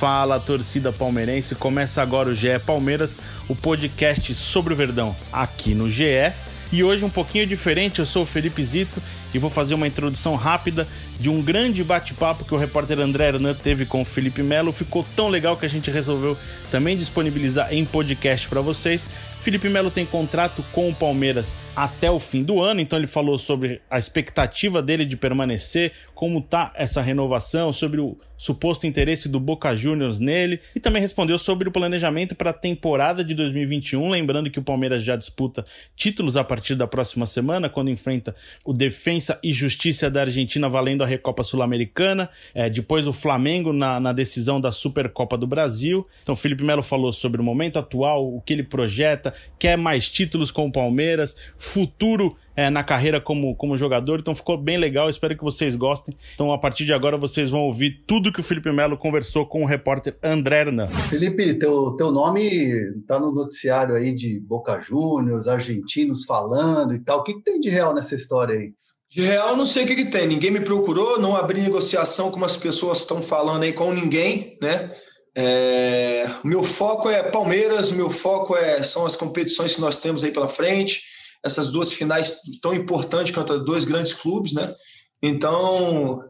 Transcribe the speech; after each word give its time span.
Fala 0.00 0.40
torcida 0.40 0.90
palmeirense, 0.90 1.54
começa 1.54 2.00
agora 2.00 2.30
o 2.30 2.34
GE 2.34 2.58
Palmeiras, 2.64 3.18
o 3.46 3.54
podcast 3.54 4.32
sobre 4.34 4.72
o 4.72 4.76
Verdão 4.76 5.14
aqui 5.30 5.74
no 5.74 5.90
GE. 5.90 6.32
E 6.72 6.82
hoje 6.82 7.04
um 7.04 7.10
pouquinho 7.10 7.46
diferente, 7.46 7.98
eu 7.98 8.06
sou 8.06 8.22
o 8.22 8.26
Felipe 8.26 8.64
Zito 8.64 8.98
e 9.34 9.38
vou 9.38 9.50
fazer 9.50 9.74
uma 9.74 9.86
introdução 9.86 10.36
rápida 10.36 10.88
de 11.18 11.28
um 11.28 11.42
grande 11.42 11.84
bate-papo 11.84 12.46
que 12.46 12.54
o 12.54 12.56
repórter 12.56 12.98
André 12.98 13.28
Hernan 13.28 13.52
teve 13.52 13.84
com 13.84 14.00
o 14.00 14.04
Felipe 14.06 14.42
Melo. 14.42 14.72
Ficou 14.72 15.04
tão 15.14 15.28
legal 15.28 15.54
que 15.54 15.66
a 15.66 15.68
gente 15.68 15.90
resolveu 15.90 16.34
também 16.70 16.96
disponibilizar 16.96 17.70
em 17.70 17.84
podcast 17.84 18.48
para 18.48 18.62
vocês. 18.62 19.06
Felipe 19.42 19.68
Melo 19.68 19.90
tem 19.90 20.06
contrato 20.06 20.64
com 20.72 20.88
o 20.88 20.94
Palmeiras 20.94 21.54
até 21.76 22.10
o 22.10 22.18
fim 22.18 22.42
do 22.42 22.58
ano, 22.58 22.80
então 22.80 22.98
ele 22.98 23.06
falou 23.06 23.38
sobre 23.38 23.82
a 23.90 23.98
expectativa 23.98 24.80
dele 24.80 25.04
de 25.04 25.14
permanecer, 25.18 25.92
como 26.14 26.40
tá 26.40 26.72
essa 26.74 27.02
renovação, 27.02 27.70
sobre 27.70 28.00
o 28.00 28.16
suposto 28.40 28.86
interesse 28.86 29.28
do 29.28 29.38
Boca 29.38 29.76
Juniors 29.76 30.18
nele 30.18 30.60
e 30.74 30.80
também 30.80 31.02
respondeu 31.02 31.36
sobre 31.36 31.68
o 31.68 31.70
planejamento 31.70 32.34
para 32.34 32.48
a 32.48 32.54
temporada 32.54 33.22
de 33.22 33.34
2021, 33.34 34.08
lembrando 34.08 34.50
que 34.50 34.58
o 34.58 34.62
Palmeiras 34.62 35.04
já 35.04 35.14
disputa 35.14 35.62
títulos 35.94 36.38
a 36.38 36.42
partir 36.42 36.74
da 36.74 36.86
próxima 36.86 37.26
semana, 37.26 37.68
quando 37.68 37.90
enfrenta 37.90 38.34
o 38.64 38.72
Defensa 38.72 39.38
e 39.44 39.52
Justiça 39.52 40.10
da 40.10 40.22
Argentina 40.22 40.70
valendo 40.70 41.04
a 41.04 41.06
Recopa 41.06 41.42
Sul-Americana, 41.42 42.30
é, 42.54 42.70
depois 42.70 43.06
o 43.06 43.12
Flamengo 43.12 43.74
na, 43.74 44.00
na 44.00 44.14
decisão 44.14 44.58
da 44.58 44.72
Supercopa 44.72 45.36
do 45.36 45.46
Brasil. 45.46 46.08
Então 46.22 46.34
Felipe 46.34 46.64
Melo 46.64 46.82
falou 46.82 47.12
sobre 47.12 47.42
o 47.42 47.44
momento 47.44 47.78
atual, 47.78 48.26
o 48.26 48.40
que 48.40 48.54
ele 48.54 48.62
projeta, 48.62 49.34
quer 49.58 49.76
mais 49.76 50.10
títulos 50.10 50.50
com 50.50 50.66
o 50.66 50.72
Palmeiras, 50.72 51.36
futuro 51.58 52.38
é, 52.56 52.68
na 52.70 52.82
carreira 52.82 53.20
como, 53.20 53.54
como 53.54 53.76
jogador, 53.76 54.20
então 54.20 54.34
ficou 54.34 54.56
bem 54.56 54.76
legal, 54.76 55.08
espero 55.08 55.36
que 55.36 55.44
vocês 55.44 55.76
gostem. 55.76 56.16
Então, 56.34 56.52
a 56.52 56.58
partir 56.58 56.84
de 56.84 56.92
agora, 56.92 57.16
vocês 57.16 57.50
vão 57.50 57.60
ouvir 57.60 58.02
tudo 58.06 58.32
que 58.32 58.40
o 58.40 58.44
Felipe 58.44 58.70
Melo 58.72 58.96
conversou 58.96 59.46
com 59.46 59.62
o 59.62 59.66
repórter 59.66 60.16
André 60.22 60.60
Hernan. 60.60 60.88
Felipe, 60.88 61.54
teu, 61.54 61.92
teu 61.96 62.10
nome 62.10 62.72
tá 63.06 63.18
no 63.18 63.32
noticiário 63.32 63.94
aí 63.94 64.14
de 64.14 64.40
Boca 64.40 64.80
Juniors, 64.80 65.48
argentinos 65.48 66.24
falando 66.24 66.94
e 66.94 67.00
tal. 67.00 67.20
O 67.20 67.22
que, 67.22 67.34
que 67.34 67.42
tem 67.42 67.60
de 67.60 67.68
real 67.68 67.94
nessa 67.94 68.14
história 68.14 68.56
aí? 68.56 68.72
De 69.10 69.22
real, 69.22 69.56
não 69.56 69.66
sei 69.66 69.84
o 69.84 69.86
que, 69.88 69.96
que 69.96 70.04
tem. 70.06 70.28
Ninguém 70.28 70.52
me 70.52 70.60
procurou, 70.60 71.18
não 71.18 71.36
abri 71.36 71.60
negociação 71.60 72.30
como 72.30 72.44
as 72.44 72.56
pessoas 72.56 72.98
estão 72.98 73.20
falando 73.20 73.64
aí 73.64 73.72
com 73.72 73.92
ninguém, 73.92 74.56
né? 74.62 74.92
É, 75.34 76.28
meu 76.44 76.62
foco 76.62 77.08
é 77.08 77.22
Palmeiras, 77.22 77.92
meu 77.92 78.10
foco 78.10 78.56
é, 78.56 78.82
são 78.82 79.06
as 79.06 79.16
competições 79.16 79.74
que 79.74 79.80
nós 79.80 79.98
temos 80.00 80.22
aí 80.22 80.30
pela 80.30 80.48
frente, 80.48 81.02
essas 81.44 81.70
duas 81.70 81.92
finais 81.92 82.40
tão 82.60 82.74
importantes 82.74 83.34
contra 83.34 83.58
dois 83.58 83.84
grandes 83.84 84.12
clubes, 84.12 84.52
né? 84.52 84.74
Então, 85.22 86.22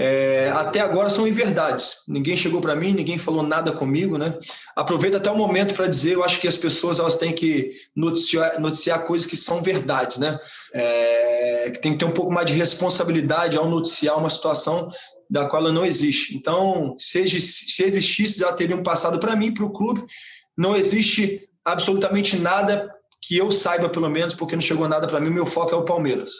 é, 0.00 0.48
até 0.50 0.78
agora 0.78 1.10
são 1.10 1.26
inverdades. 1.26 1.96
Ninguém 2.06 2.36
chegou 2.36 2.60
para 2.60 2.76
mim, 2.76 2.92
ninguém 2.92 3.18
falou 3.18 3.42
nada 3.42 3.72
comigo, 3.72 4.16
né? 4.16 4.38
Aproveito 4.76 5.16
até 5.16 5.28
o 5.28 5.36
momento 5.36 5.74
para 5.74 5.88
dizer, 5.88 6.14
eu 6.14 6.22
acho 6.22 6.40
que 6.40 6.46
as 6.46 6.56
pessoas 6.56 7.00
elas 7.00 7.16
têm 7.16 7.32
que 7.32 7.72
noticiar, 7.96 8.60
noticiar 8.60 9.04
coisas 9.06 9.26
que 9.26 9.36
são 9.36 9.60
verdades, 9.60 10.18
né? 10.18 10.38
É, 10.72 11.70
tem 11.82 11.92
que 11.92 11.98
ter 11.98 12.04
um 12.04 12.12
pouco 12.12 12.32
mais 12.32 12.46
de 12.46 12.52
responsabilidade 12.52 13.56
ao 13.56 13.68
noticiar 13.68 14.16
uma 14.16 14.30
situação 14.30 14.88
da 15.28 15.46
qual 15.46 15.62
ela 15.62 15.72
não 15.72 15.84
existe. 15.84 16.36
Então, 16.36 16.94
se, 16.96 17.28
se 17.40 17.82
existisse, 17.82 18.38
já 18.38 18.52
teriam 18.52 18.82
passado 18.82 19.18
para 19.18 19.34
mim, 19.34 19.52
para 19.52 19.64
o 19.64 19.72
clube. 19.72 20.04
Não 20.56 20.76
existe 20.76 21.48
absolutamente 21.64 22.36
nada 22.36 22.88
que 23.20 23.36
eu 23.36 23.50
saiba, 23.50 23.88
pelo 23.88 24.08
menos, 24.08 24.34
porque 24.34 24.54
não 24.54 24.62
chegou 24.62 24.88
nada 24.88 25.06
para 25.06 25.20
mim. 25.20 25.30
Meu 25.30 25.46
foco 25.46 25.74
é 25.74 25.76
o 25.76 25.84
Palmeiras. 25.84 26.32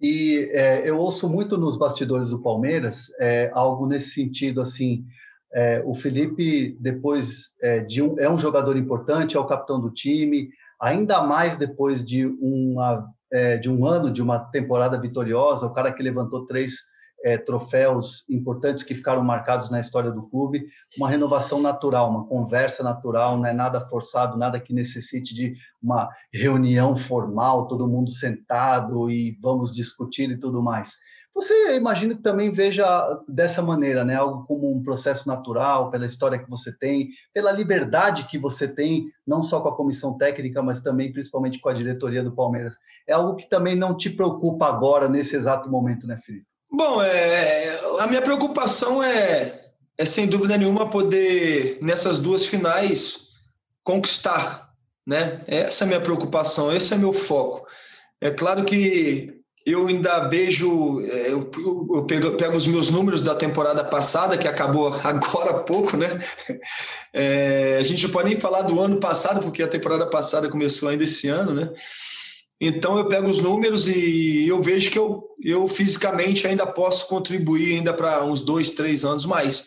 E 0.00 0.48
é, 0.52 0.88
eu 0.88 0.98
ouço 0.98 1.28
muito 1.28 1.58
nos 1.58 1.76
bastidores 1.76 2.30
do 2.30 2.40
Palmeiras 2.40 3.06
é, 3.18 3.50
algo 3.52 3.86
nesse 3.86 4.10
sentido, 4.10 4.60
assim, 4.60 5.04
é, 5.52 5.82
o 5.84 5.94
Felipe 5.94 6.76
depois 6.78 7.50
de 7.88 8.02
um, 8.02 8.18
é 8.20 8.30
um 8.30 8.38
jogador 8.38 8.76
importante, 8.76 9.36
é 9.36 9.40
o 9.40 9.46
capitão 9.46 9.80
do 9.80 9.90
time, 9.90 10.50
ainda 10.80 11.22
mais 11.22 11.56
depois 11.56 12.04
de 12.04 12.26
uma 12.26 13.06
de 13.60 13.68
um 13.68 13.84
ano, 13.84 14.10
de 14.10 14.22
uma 14.22 14.38
temporada 14.38 14.98
vitoriosa, 14.98 15.66
o 15.66 15.72
cara 15.74 15.92
que 15.92 16.02
levantou 16.02 16.46
três 16.46 16.76
é, 17.24 17.36
troféus 17.36 18.24
importantes 18.28 18.84
que 18.84 18.94
ficaram 18.94 19.22
marcados 19.22 19.70
na 19.70 19.80
história 19.80 20.10
do 20.10 20.28
clube, 20.28 20.66
uma 20.96 21.08
renovação 21.08 21.60
natural, 21.60 22.10
uma 22.10 22.26
conversa 22.26 22.82
natural, 22.82 23.36
não 23.36 23.46
é 23.46 23.52
nada 23.52 23.80
forçado, 23.88 24.38
nada 24.38 24.60
que 24.60 24.72
necessite 24.72 25.34
de 25.34 25.54
uma 25.82 26.08
reunião 26.32 26.96
formal, 26.96 27.66
todo 27.66 27.88
mundo 27.88 28.10
sentado 28.10 29.10
e 29.10 29.38
vamos 29.42 29.74
discutir 29.74 30.30
e 30.30 30.38
tudo 30.38 30.62
mais. 30.62 30.96
Você 31.38 31.76
imagina 31.76 32.16
que 32.16 32.22
também 32.22 32.50
veja 32.50 32.84
dessa 33.28 33.62
maneira, 33.62 34.04
né? 34.04 34.16
Algo 34.16 34.44
como 34.44 34.74
um 34.74 34.82
processo 34.82 35.28
natural, 35.28 35.88
pela 35.88 36.04
história 36.04 36.36
que 36.36 36.50
você 36.50 36.76
tem, 36.76 37.10
pela 37.32 37.52
liberdade 37.52 38.26
que 38.26 38.36
você 38.36 38.66
tem, 38.66 39.06
não 39.24 39.40
só 39.40 39.60
com 39.60 39.68
a 39.68 39.76
comissão 39.76 40.16
técnica, 40.18 40.60
mas 40.64 40.80
também 40.80 41.12
principalmente 41.12 41.60
com 41.60 41.68
a 41.68 41.74
diretoria 41.74 42.24
do 42.24 42.34
Palmeiras. 42.34 42.74
É 43.06 43.12
algo 43.12 43.36
que 43.36 43.48
também 43.48 43.76
não 43.76 43.96
te 43.96 44.10
preocupa 44.10 44.66
agora, 44.66 45.08
nesse 45.08 45.36
exato 45.36 45.70
momento, 45.70 46.08
né, 46.08 46.16
Felipe? 46.16 46.44
Bom, 46.70 47.02
é, 47.02 47.80
a 47.98 48.06
minha 48.06 48.20
preocupação 48.20 49.02
é, 49.02 49.58
é, 49.96 50.04
sem 50.04 50.26
dúvida 50.26 50.56
nenhuma, 50.56 50.90
poder, 50.90 51.78
nessas 51.82 52.18
duas 52.18 52.46
finais, 52.46 53.28
conquistar. 53.82 54.68
Né? 55.06 55.42
Essa 55.46 55.84
é 55.84 55.86
a 55.86 55.88
minha 55.88 56.00
preocupação, 56.00 56.72
esse 56.72 56.92
é 56.92 56.96
meu 56.96 57.12
foco. 57.12 57.66
É 58.20 58.30
claro 58.30 58.64
que 58.64 59.38
eu 59.64 59.86
ainda 59.86 60.28
vejo, 60.28 61.00
eu, 61.00 61.50
eu 61.94 62.04
pego, 62.06 62.32
pego, 62.32 62.56
os 62.56 62.66
meus 62.66 62.90
números 62.90 63.22
da 63.22 63.34
temporada 63.34 63.82
passada, 63.84 64.36
que 64.36 64.48
acabou 64.48 64.88
agora 65.04 65.50
há 65.50 65.62
pouco, 65.62 65.96
né? 65.96 66.22
É, 67.12 67.76
a 67.78 67.82
gente 67.82 68.04
não 68.04 68.10
pode 68.10 68.28
nem 68.28 68.38
falar 68.38 68.62
do 68.62 68.78
ano 68.80 69.00
passado, 69.00 69.40
porque 69.40 69.62
a 69.62 69.68
temporada 69.68 70.08
passada 70.08 70.48
começou 70.48 70.88
ainda 70.88 71.04
esse 71.04 71.28
ano, 71.28 71.54
né? 71.54 71.70
Então 72.60 72.98
eu 72.98 73.06
pego 73.06 73.28
os 73.28 73.40
números 73.40 73.86
e 73.86 74.46
eu 74.48 74.60
vejo 74.60 74.90
que 74.90 74.98
eu, 74.98 75.24
eu 75.42 75.66
fisicamente 75.68 76.46
ainda 76.46 76.66
posso 76.66 77.06
contribuir 77.06 77.76
ainda 77.76 77.94
para 77.94 78.24
uns 78.24 78.42
dois, 78.42 78.70
três 78.70 79.04
anos 79.04 79.24
mais. 79.24 79.66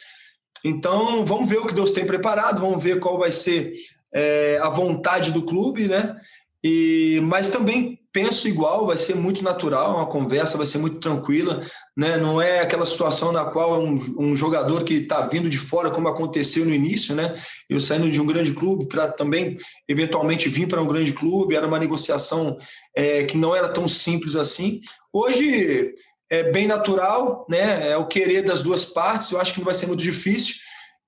Então 0.63 1.25
vamos 1.25 1.50
ver 1.50 1.59
o 1.59 1.66
que 1.66 1.74
Deus 1.74 1.91
tem 1.91 2.06
preparado, 2.06 2.62
vamos 2.62 2.84
ver 2.84 3.00
qual 3.00 3.18
vai 3.18 3.31
ser 3.31 3.74
é, 4.13 4.59
a 4.62 4.69
vontade 4.69 5.31
do 5.31 5.44
clube, 5.44 5.88
né? 5.88 6.16
E, 6.63 7.19
mas 7.24 7.50
também 7.50 8.00
penso 8.13 8.47
igual, 8.47 8.88
vai 8.88 8.97
ser 8.97 9.16
muito 9.16 9.44
natural, 9.44 9.95
uma 9.95 10.05
conversa 10.05 10.57
vai 10.57 10.66
ser 10.66 10.77
muito 10.77 10.99
tranquila, 10.99 11.61
né? 11.95 12.17
Não 12.17 12.41
é 12.41 12.59
aquela 12.59 12.85
situação 12.85 13.31
na 13.31 13.45
qual 13.45 13.81
um, 13.81 13.99
um 14.17 14.35
jogador 14.35 14.83
que 14.83 14.95
está 14.95 15.22
vindo 15.22 15.49
de 15.49 15.57
fora, 15.57 15.89
como 15.89 16.07
aconteceu 16.07 16.66
no 16.66 16.73
início, 16.73 17.16
né? 17.16 17.35
Eu 17.69 17.79
saindo 17.79 18.09
de 18.11 18.19
um 18.19 18.25
grande 18.25 18.53
clube 18.53 18.88
para 18.88 19.07
também 19.07 19.57
eventualmente 19.88 20.49
vir 20.49 20.67
para 20.67 20.81
um 20.81 20.88
grande 20.88 21.13
clube, 21.13 21.55
era 21.55 21.67
uma 21.67 21.79
negociação 21.79 22.57
é, 22.95 23.23
que 23.23 23.38
não 23.38 23.55
era 23.55 23.69
tão 23.69 23.88
simples 23.88 24.35
assim. 24.35 24.81
Hoje 25.13 25.93
é 26.29 26.52
bem 26.52 26.67
natural, 26.67 27.46
né? 27.49 27.91
É 27.91 27.97
o 27.97 28.08
querer 28.08 28.41
das 28.41 28.61
duas 28.61 28.85
partes. 28.85 29.31
Eu 29.31 29.40
acho 29.40 29.53
que 29.53 29.59
não 29.59 29.66
vai 29.66 29.75
ser 29.75 29.87
muito 29.87 30.03
difícil. 30.03 30.55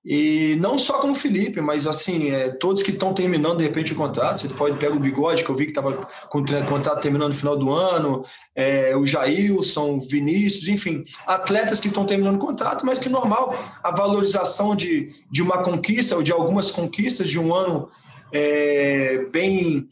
E 0.04 0.56
não 0.60 0.76
só 0.76 0.98
como 0.98 1.14
o 1.14 1.16
Felipe, 1.16 1.62
mas 1.62 1.86
assim, 1.86 2.30
é, 2.30 2.50
todos 2.50 2.82
que 2.82 2.90
estão 2.90 3.14
terminando 3.14 3.58
de 3.58 3.64
repente 3.64 3.94
o 3.94 3.96
contrato, 3.96 4.38
você 4.38 4.48
pode 4.48 4.76
pegar 4.76 4.94
o 4.94 5.00
Bigode, 5.00 5.42
que 5.42 5.48
eu 5.48 5.56
vi 5.56 5.64
que 5.64 5.70
estava 5.70 6.06
com 6.28 6.40
o 6.40 6.66
contrato 6.66 7.00
terminando 7.00 7.30
no 7.30 7.38
final 7.38 7.56
do 7.56 7.72
ano, 7.72 8.22
é, 8.54 8.94
o 8.94 9.06
Jailson, 9.06 9.92
o 9.92 10.00
Vinícius, 10.00 10.68
enfim, 10.68 11.04
atletas 11.26 11.80
que 11.80 11.88
estão 11.88 12.04
terminando 12.04 12.36
o 12.36 12.46
contrato, 12.46 12.84
mas 12.84 12.98
que 12.98 13.08
normal, 13.08 13.56
a 13.82 13.90
valorização 13.90 14.76
de, 14.76 15.10
de 15.30 15.40
uma 15.40 15.62
conquista 15.62 16.16
ou 16.16 16.22
de 16.22 16.32
algumas 16.32 16.70
conquistas 16.70 17.26
de 17.26 17.40
um 17.40 17.54
ano 17.54 17.88
é, 18.30 19.24
bem 19.32 19.88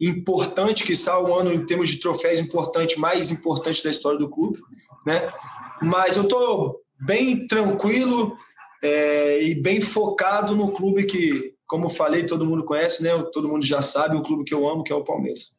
importante, 0.00 0.82
que 0.82 0.92
está 0.92 1.20
um 1.20 1.32
ano 1.32 1.52
em 1.52 1.64
termos 1.64 1.88
de 1.88 1.98
troféus 1.98 2.40
importante, 2.40 2.98
mais 2.98 3.30
importante 3.30 3.84
da 3.84 3.90
história 3.90 4.18
do 4.18 4.28
clube, 4.28 4.58
né? 5.06 5.32
Mas 5.80 6.16
eu 6.16 6.24
estou 6.24 6.80
bem 7.00 7.46
tranquilo, 7.46 8.36
é, 8.82 9.42
e 9.42 9.54
bem 9.54 9.80
focado 9.80 10.56
no 10.56 10.72
clube 10.72 11.04
que, 11.04 11.54
como 11.66 11.88
falei, 11.88 12.26
todo 12.26 12.44
mundo 12.44 12.64
conhece, 12.64 13.02
né? 13.02 13.10
Todo 13.32 13.48
mundo 13.48 13.64
já 13.64 13.80
sabe, 13.80 14.16
o 14.16 14.22
clube 14.22 14.44
que 14.44 14.52
eu 14.52 14.68
amo, 14.68 14.82
que 14.82 14.92
é 14.92 14.96
o 14.96 15.04
Palmeiras. 15.04 15.52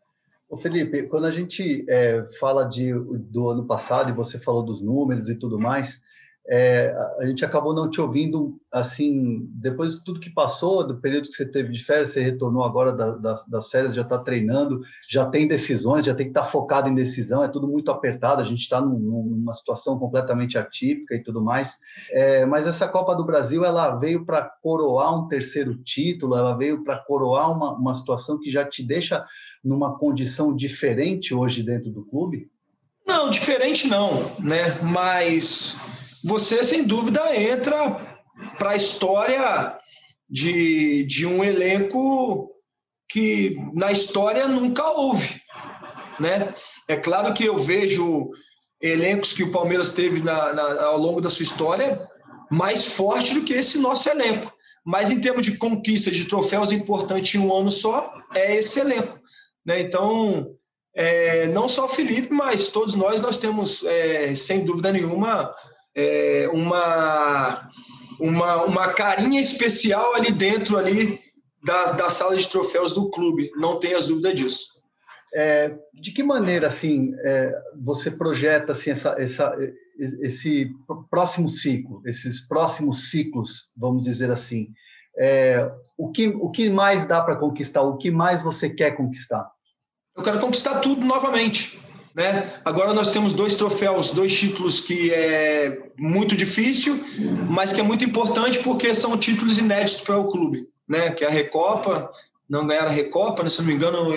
Ô 0.49 0.57
Felipe, 0.57 1.03
quando 1.03 1.25
a 1.25 1.31
gente 1.31 1.85
é, 1.89 2.27
fala 2.39 2.65
de, 2.65 2.93
do 2.93 3.49
ano 3.49 3.65
passado 3.65 4.11
e 4.11 4.15
você 4.15 4.37
falou 4.37 4.61
dos 4.61 4.81
números 4.81 5.29
e 5.29 5.35
tudo 5.35 5.57
mais, 5.57 6.01
é, 6.49 6.93
a 7.19 7.25
gente 7.25 7.45
acabou 7.45 7.73
não 7.73 7.89
te 7.89 8.01
ouvindo 8.01 8.59
assim 8.71 9.47
depois 9.53 9.95
de 9.95 10.03
tudo 10.03 10.19
que 10.19 10.29
passou 10.29 10.85
do 10.85 10.99
período 10.99 11.29
que 11.29 11.35
você 11.35 11.45
teve 11.45 11.71
de 11.71 11.83
férias 11.83 12.09
você 12.09 12.21
retornou 12.21 12.63
agora 12.63 12.91
da, 12.91 13.15
da, 13.15 13.43
das 13.47 13.69
férias 13.69 13.95
já 13.95 14.01
está 14.01 14.17
treinando 14.17 14.81
já 15.09 15.25
tem 15.25 15.47
decisões 15.47 16.05
já 16.05 16.13
tem 16.13 16.25
que 16.25 16.31
estar 16.31 16.43
tá 16.43 16.47
focado 16.47 16.89
em 16.89 16.95
decisão 16.95 17.41
é 17.43 17.47
tudo 17.47 17.65
muito 17.65 17.89
apertado 17.89 18.41
a 18.41 18.45
gente 18.45 18.59
está 18.59 18.81
num, 18.81 18.99
numa 18.99 19.53
situação 19.53 19.97
completamente 19.97 20.57
atípica 20.57 21.15
e 21.15 21.23
tudo 21.23 21.41
mais. 21.41 21.77
É, 22.11 22.45
mas 22.45 22.65
essa 22.67 22.87
Copa 22.87 23.15
do 23.15 23.25
Brasil 23.25 23.63
ela 23.63 23.95
veio 23.95 24.25
para 24.25 24.41
coroar 24.61 25.17
um 25.17 25.27
terceiro 25.27 25.75
título 25.83 26.35
ela 26.35 26.55
veio 26.55 26.83
para 26.83 26.97
coroar 26.97 27.51
uma, 27.51 27.73
uma 27.73 27.93
situação 27.93 28.39
que 28.39 28.49
já 28.49 28.65
te 28.65 28.83
deixa 28.83 29.23
numa 29.63 29.97
condição 29.97 30.53
diferente 30.53 31.33
hoje 31.33 31.63
dentro 31.63 31.89
do 31.89 32.03
clube? 32.03 32.49
Não 33.07 33.29
diferente 33.29 33.87
não 33.87 34.31
né? 34.39 34.79
Mas 34.81 35.77
você, 36.23 36.63
sem 36.63 36.83
dúvida, 36.83 37.35
entra 37.35 38.17
para 38.57 38.71
a 38.71 38.75
história 38.75 39.77
de, 40.29 41.03
de 41.03 41.25
um 41.25 41.43
elenco 41.43 42.49
que 43.09 43.57
na 43.73 43.91
história 43.91 44.47
nunca 44.47 44.83
houve. 44.89 45.41
Né? 46.19 46.53
É 46.87 46.95
claro 46.95 47.33
que 47.33 47.45
eu 47.45 47.57
vejo 47.57 48.31
elencos 48.81 49.33
que 49.33 49.43
o 49.43 49.51
Palmeiras 49.51 49.93
teve 49.93 50.21
na, 50.21 50.53
na, 50.53 50.83
ao 50.85 50.97
longo 50.97 51.21
da 51.21 51.29
sua 51.29 51.43
história 51.43 52.07
mais 52.49 52.85
forte 52.85 53.33
do 53.33 53.43
que 53.43 53.53
esse 53.53 53.79
nosso 53.79 54.09
elenco. 54.09 54.51
Mas 54.85 55.09
em 55.09 55.21
termos 55.21 55.45
de 55.45 55.57
conquistas 55.57 56.15
de 56.15 56.25
troféus 56.25 56.71
importantes 56.71 57.35
em 57.35 57.39
um 57.39 57.55
ano 57.55 57.71
só, 57.71 58.13
é 58.33 58.55
esse 58.55 58.79
elenco. 58.79 59.19
Né? 59.65 59.81
Então, 59.81 60.47
é, 60.95 61.47
não 61.47 61.69
só 61.69 61.85
o 61.85 61.89
Felipe, 61.89 62.33
mas 62.33 62.67
todos 62.67 62.95
nós, 62.95 63.21
nós 63.21 63.37
temos, 63.37 63.83
é, 63.85 64.35
sem 64.35 64.65
dúvida 64.65 64.91
nenhuma, 64.91 65.53
é, 65.95 66.47
uma, 66.51 67.69
uma, 68.19 68.63
uma 68.63 68.93
carinha 68.93 69.39
especial 69.39 70.15
ali 70.15 70.31
dentro 70.31 70.77
ali 70.77 71.19
da, 71.63 71.91
da 71.91 72.09
sala 72.09 72.35
de 72.35 72.47
troféus 72.47 72.93
do 72.93 73.09
clube, 73.09 73.51
não 73.55 73.79
tenhas 73.79 74.07
dúvida 74.07 74.33
disso. 74.33 74.73
É, 75.35 75.75
de 75.93 76.11
que 76.11 76.21
maneira 76.21 76.67
assim 76.67 77.11
é, 77.25 77.51
você 77.83 78.11
projeta 78.11 78.73
assim 78.73 78.91
essa, 78.91 79.15
essa, 79.17 79.55
esse 79.97 80.69
próximo 81.09 81.47
ciclo, 81.47 82.01
esses 82.05 82.41
próximos 82.47 83.09
ciclos, 83.09 83.71
vamos 83.75 84.03
dizer 84.03 84.29
assim, 84.29 84.67
é, 85.17 85.71
o 85.97 86.11
que 86.11 86.27
o 86.27 86.51
que 86.51 86.69
mais 86.69 87.05
dá 87.05 87.21
para 87.21 87.35
conquistar, 87.35 87.81
o 87.81 87.97
que 87.97 88.11
mais 88.11 88.43
você 88.43 88.69
quer 88.69 88.91
conquistar? 88.91 89.49
Eu 90.15 90.23
quero 90.23 90.39
conquistar 90.39 90.79
tudo 90.79 91.03
novamente. 91.03 91.79
Né? 92.15 92.54
Agora 92.63 92.94
nós 92.94 93.12
temos 93.12 93.33
dois 93.33 93.56
troféus, 93.56 94.12
dois 94.12 94.38
títulos 94.38 94.80
que 94.80 95.12
é 95.12 95.89
muito 95.98 96.36
difícil, 96.36 97.04
mas 97.50 97.74
que 97.74 97.81
é 97.81 97.83
muito 97.83 98.06
importante 98.06 98.60
porque 98.60 98.94
são 98.94 99.18
títulos 99.18 99.57
inéditos 99.57 100.01
para 100.01 100.18
o 100.18 100.27
clube, 100.27 100.68
né? 100.88 101.12
Que 101.12 101.25
é 101.25 101.27
a 101.27 101.31
Recopa, 101.31 102.12
não 102.48 102.68
ganharam 102.68 102.89
a 102.89 102.92
Recopa, 102.92 103.42
né? 103.42 103.50
se 103.50 103.60
não 103.60 103.65
me 103.65 103.74
engano, 103.74 104.13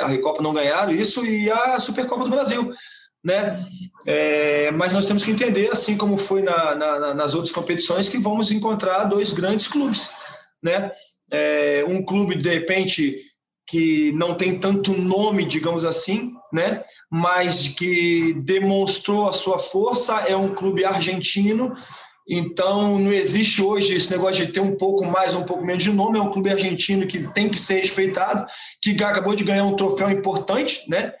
a 0.00 0.06
Recopa 0.08 0.42
não 0.42 0.52
ganharam 0.52 0.92
isso 0.92 1.24
e 1.24 1.48
a 1.48 1.78
Supercopa 1.78 2.24
do 2.24 2.30
Brasil, 2.30 2.74
né? 3.22 3.64
É, 4.04 4.72
mas 4.72 4.92
nós 4.92 5.06
temos 5.06 5.22
que 5.22 5.30
entender, 5.30 5.70
assim 5.70 5.96
como 5.96 6.16
foi 6.16 6.42
na, 6.42 6.74
na, 6.74 7.14
nas 7.14 7.34
outras 7.34 7.52
competições, 7.52 8.08
que 8.08 8.18
vamos 8.18 8.50
encontrar 8.50 9.04
dois 9.04 9.32
grandes 9.32 9.68
clubes, 9.68 10.10
né? 10.60 10.90
É, 11.30 11.84
um 11.86 12.02
clube 12.04 12.34
de 12.34 12.48
repente 12.48 13.27
que 13.68 14.12
não 14.12 14.34
tem 14.34 14.58
tanto 14.58 14.94
nome, 14.94 15.44
digamos 15.44 15.84
assim, 15.84 16.32
né? 16.50 16.82
Mas 17.10 17.68
que 17.68 18.32
demonstrou 18.38 19.28
a 19.28 19.32
sua 19.34 19.58
força, 19.58 20.14
é 20.26 20.34
um 20.34 20.54
clube 20.54 20.86
argentino. 20.86 21.76
Então 22.26 22.98
não 22.98 23.12
existe 23.12 23.62
hoje 23.62 23.94
esse 23.94 24.10
negócio 24.10 24.44
de 24.44 24.52
ter 24.52 24.60
um 24.60 24.74
pouco 24.74 25.04
mais, 25.04 25.34
um 25.34 25.44
pouco 25.44 25.64
menos 25.66 25.82
de 25.82 25.92
nome. 25.92 26.18
É 26.18 26.22
um 26.22 26.30
clube 26.30 26.50
argentino 26.50 27.06
que 27.06 27.30
tem 27.32 27.50
que 27.50 27.58
ser 27.58 27.80
respeitado, 27.80 28.46
que 28.80 28.92
acabou 29.04 29.36
de 29.36 29.44
ganhar 29.44 29.64
um 29.64 29.76
troféu 29.76 30.10
importante, 30.10 30.82
né? 30.88 31.12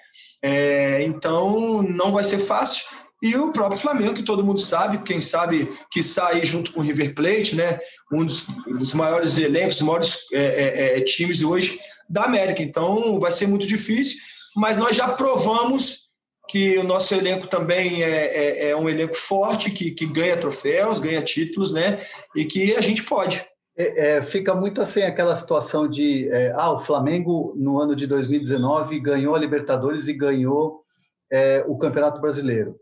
É, 0.42 1.02
então 1.04 1.82
não 1.82 2.12
vai 2.12 2.24
ser 2.24 2.38
fácil. 2.38 2.84
E 3.22 3.36
o 3.36 3.52
próprio 3.52 3.80
Flamengo, 3.80 4.14
que 4.14 4.22
todo 4.22 4.44
mundo 4.44 4.60
sabe, 4.60 5.02
quem 5.02 5.20
sabe 5.20 5.70
que 5.90 6.02
sai 6.02 6.46
junto 6.46 6.72
com 6.72 6.80
o 6.80 6.82
River 6.82 7.14
Plate, 7.14 7.56
né? 7.56 7.78
Um 8.10 8.24
dos, 8.24 8.46
dos 8.66 8.94
maiores 8.94 9.36
elencos, 9.36 9.76
dos 9.76 9.86
maiores 9.86 10.18
é, 10.32 10.38
é, 10.38 10.98
é 10.98 11.00
times 11.02 11.42
hoje 11.42 11.78
da 12.08 12.24
América. 12.24 12.62
Então 12.62 13.18
vai 13.20 13.30
ser 13.30 13.46
muito 13.46 13.66
difícil, 13.66 14.18
mas 14.56 14.76
nós 14.76 14.96
já 14.96 15.08
provamos 15.08 16.08
que 16.48 16.78
o 16.78 16.82
nosso 16.82 17.14
elenco 17.14 17.46
também 17.46 18.02
é, 18.02 18.08
é, 18.08 18.70
é 18.70 18.76
um 18.76 18.88
elenco 18.88 19.14
forte, 19.14 19.70
que, 19.70 19.90
que 19.90 20.06
ganha 20.06 20.36
troféus, 20.36 20.98
ganha 20.98 21.20
títulos, 21.20 21.72
né? 21.72 22.00
E 22.34 22.44
que 22.46 22.74
a 22.74 22.80
gente 22.80 23.02
pode. 23.02 23.44
É, 23.76 24.16
é, 24.16 24.22
fica 24.22 24.54
muito 24.54 24.80
assim 24.80 25.02
aquela 25.02 25.36
situação 25.36 25.88
de 25.88 26.28
é, 26.30 26.52
ah, 26.56 26.72
o 26.72 26.80
Flamengo 26.80 27.54
no 27.56 27.78
ano 27.78 27.94
de 27.94 28.06
2019 28.08 28.98
ganhou 28.98 29.36
a 29.36 29.38
Libertadores 29.38 30.08
e 30.08 30.12
ganhou 30.12 30.82
é, 31.30 31.62
o 31.68 31.76
Campeonato 31.76 32.20
Brasileiro. 32.20 32.76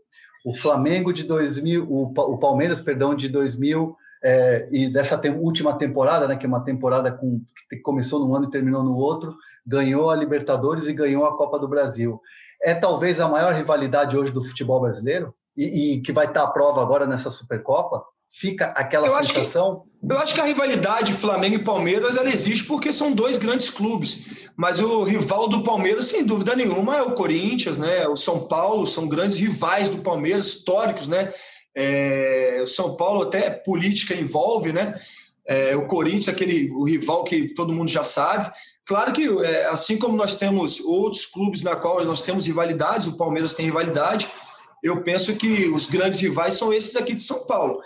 O 0.45 0.55
Flamengo 0.55 1.11
de 1.11 1.23
2000, 1.23 1.85
o, 1.87 2.03
o 2.05 2.37
Palmeiras, 2.37 2.79
perdão, 2.79 3.13
de 3.13 3.27
2000 3.27 3.95
é, 4.23 4.67
e 4.71 4.91
dessa 4.91 5.17
tem, 5.17 5.31
última 5.31 5.77
temporada, 5.77 6.27
né, 6.27 6.35
que 6.35 6.45
é 6.45 6.49
uma 6.49 6.63
temporada 6.63 7.11
com, 7.11 7.41
que 7.69 7.77
começou 7.77 8.19
num 8.19 8.35
ano 8.35 8.45
e 8.45 8.51
terminou 8.51 8.83
no 8.83 8.95
outro, 8.95 9.35
ganhou 9.65 10.09
a 10.09 10.15
Libertadores 10.15 10.87
e 10.87 10.93
ganhou 10.93 11.25
a 11.25 11.37
Copa 11.37 11.59
do 11.59 11.67
Brasil. 11.67 12.19
É 12.61 12.73
talvez 12.73 13.19
a 13.19 13.27
maior 13.27 13.53
rivalidade 13.53 14.17
hoje 14.17 14.31
do 14.31 14.43
futebol 14.43 14.81
brasileiro 14.81 15.33
e, 15.55 15.95
e 15.95 16.01
que 16.01 16.11
vai 16.11 16.25
estar 16.25 16.43
à 16.43 16.47
prova 16.47 16.81
agora 16.81 17.05
nessa 17.05 17.29
Supercopa. 17.29 18.03
Fica 18.29 18.65
aquela 18.67 19.07
eu 19.07 19.25
sensação. 19.25 19.83
Que, 20.01 20.13
eu 20.13 20.19
acho 20.19 20.33
que 20.33 20.41
a 20.41 20.45
rivalidade 20.45 21.13
Flamengo 21.13 21.55
e 21.55 21.63
Palmeiras 21.63 22.17
ela 22.17 22.29
existe 22.29 22.65
porque 22.65 22.91
são 22.91 23.13
dois 23.13 23.37
grandes 23.37 23.69
clubes. 23.69 24.49
Mas 24.55 24.81
o 24.81 25.03
rival 25.03 25.47
do 25.47 25.63
Palmeiras, 25.63 26.05
sem 26.05 26.25
dúvida 26.25 26.55
nenhuma, 26.55 26.97
é 26.97 27.01
o 27.01 27.13
Corinthians, 27.13 27.77
né? 27.77 28.07
O 28.07 28.17
São 28.17 28.47
Paulo 28.47 28.85
são 28.85 29.07
grandes 29.07 29.37
rivais 29.37 29.89
do 29.89 30.01
Palmeiras, 30.01 30.47
históricos, 30.47 31.07
né? 31.07 31.31
É, 31.79 32.59
o 32.63 32.65
São 32.65 32.95
Paulo 32.95 33.21
até 33.21 33.51
política 33.51 34.15
envolve, 34.15 34.73
né? 34.73 34.99
É, 35.45 35.75
o 35.75 35.85
Corinthians, 35.85 36.27
aquele 36.27 36.71
o 36.71 36.83
rival 36.83 37.23
que 37.23 37.53
todo 37.53 37.71
mundo 37.71 37.87
já 37.87 38.03
sabe. 38.03 38.51
Claro 38.83 39.13
que, 39.13 39.27
é, 39.45 39.67
assim 39.67 39.99
como 39.99 40.17
nós 40.17 40.35
temos 40.35 40.79
outros 40.79 41.25
clubes 41.25 41.61
na 41.61 41.75
qual 41.75 42.03
nós 42.03 42.23
temos 42.23 42.47
rivalidades, 42.47 43.05
o 43.05 43.15
Palmeiras 43.15 43.53
tem 43.53 43.65
rivalidade, 43.65 44.27
eu 44.83 45.03
penso 45.03 45.35
que 45.35 45.67
os 45.67 45.85
grandes 45.85 46.19
rivais 46.19 46.55
são 46.55 46.73
esses 46.73 46.95
aqui 46.95 47.13
de 47.13 47.21
São 47.21 47.45
Paulo. 47.45 47.79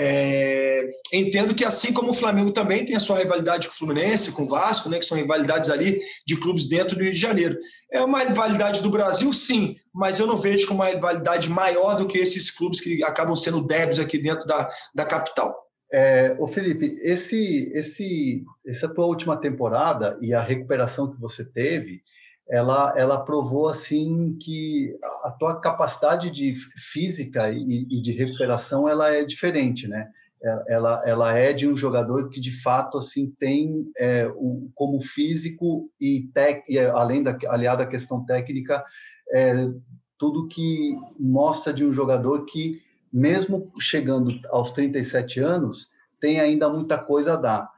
É, 0.00 0.88
entendo 1.12 1.52
que 1.52 1.64
assim 1.64 1.92
como 1.92 2.10
o 2.10 2.14
Flamengo 2.14 2.52
também 2.52 2.84
tem 2.84 2.94
a 2.94 3.00
sua 3.00 3.18
rivalidade 3.18 3.66
com 3.66 3.74
o 3.74 3.76
Fluminense, 3.76 4.30
com 4.30 4.44
o 4.44 4.48
Vasco, 4.48 4.88
né, 4.88 5.00
que 5.00 5.04
são 5.04 5.18
rivalidades 5.18 5.70
ali 5.70 6.00
de 6.24 6.36
clubes 6.36 6.68
dentro 6.68 6.96
do 6.96 7.02
Rio 7.02 7.12
de 7.12 7.18
Janeiro. 7.18 7.58
É 7.92 8.00
uma 8.00 8.22
rivalidade 8.22 8.80
do 8.80 8.90
Brasil, 8.90 9.32
sim, 9.32 9.76
mas 9.92 10.20
eu 10.20 10.26
não 10.28 10.36
vejo 10.36 10.68
como 10.68 10.80
uma 10.80 10.88
rivalidade 10.88 11.50
maior 11.50 11.96
do 11.96 12.06
que 12.06 12.16
esses 12.16 12.48
clubes 12.48 12.80
que 12.80 13.02
acabam 13.02 13.34
sendo 13.34 13.66
débeis 13.66 13.98
aqui 13.98 14.18
dentro 14.18 14.46
da, 14.46 14.68
da 14.94 15.04
capital. 15.04 15.52
É, 15.92 16.36
ô 16.38 16.46
Felipe, 16.46 16.96
esse, 17.00 17.72
esse, 17.74 18.44
essa 18.64 18.88
tua 18.88 19.06
última 19.06 19.36
temporada 19.36 20.16
e 20.20 20.32
a 20.32 20.40
recuperação 20.40 21.10
que 21.10 21.20
você 21.20 21.44
teve, 21.44 22.02
ela, 22.50 22.94
ela 22.96 23.20
provou 23.20 23.68
assim 23.68 24.36
que 24.40 24.96
a 25.22 25.30
tua 25.30 25.60
capacidade 25.60 26.30
de 26.30 26.54
física 26.92 27.50
e, 27.50 27.86
e, 27.90 28.00
de 28.00 28.12
recuperação 28.12 28.88
ela 28.88 29.10
é 29.12 29.24
diferente, 29.24 29.86
né? 29.86 30.08
É, 30.42 30.64
ela, 30.68 31.02
ela 31.04 31.36
é 31.36 31.52
de 31.52 31.68
um 31.68 31.76
jogador 31.76 32.30
que 32.30 32.40
de 32.40 32.62
fato 32.62 32.96
assim 32.96 33.34
tem 33.38 33.90
é, 33.98 34.30
o, 34.36 34.70
como 34.74 35.00
físico 35.02 35.90
e, 36.00 36.28
tec, 36.32 36.64
e 36.68 36.78
além 36.78 37.22
da 37.22 37.36
aliado 37.48 37.82
à 37.82 37.86
questão 37.86 38.24
técnica 38.24 38.84
é, 39.32 39.68
tudo 40.16 40.48
que 40.48 40.96
mostra 41.18 41.72
de 41.72 41.84
um 41.84 41.92
jogador 41.92 42.44
que 42.46 42.72
mesmo 43.12 43.72
chegando 43.80 44.32
aos 44.50 44.70
37 44.70 45.40
anos 45.40 45.90
tem 46.20 46.40
ainda 46.40 46.68
muita 46.68 46.98
coisa 46.98 47.34
a 47.34 47.36
dar. 47.36 47.70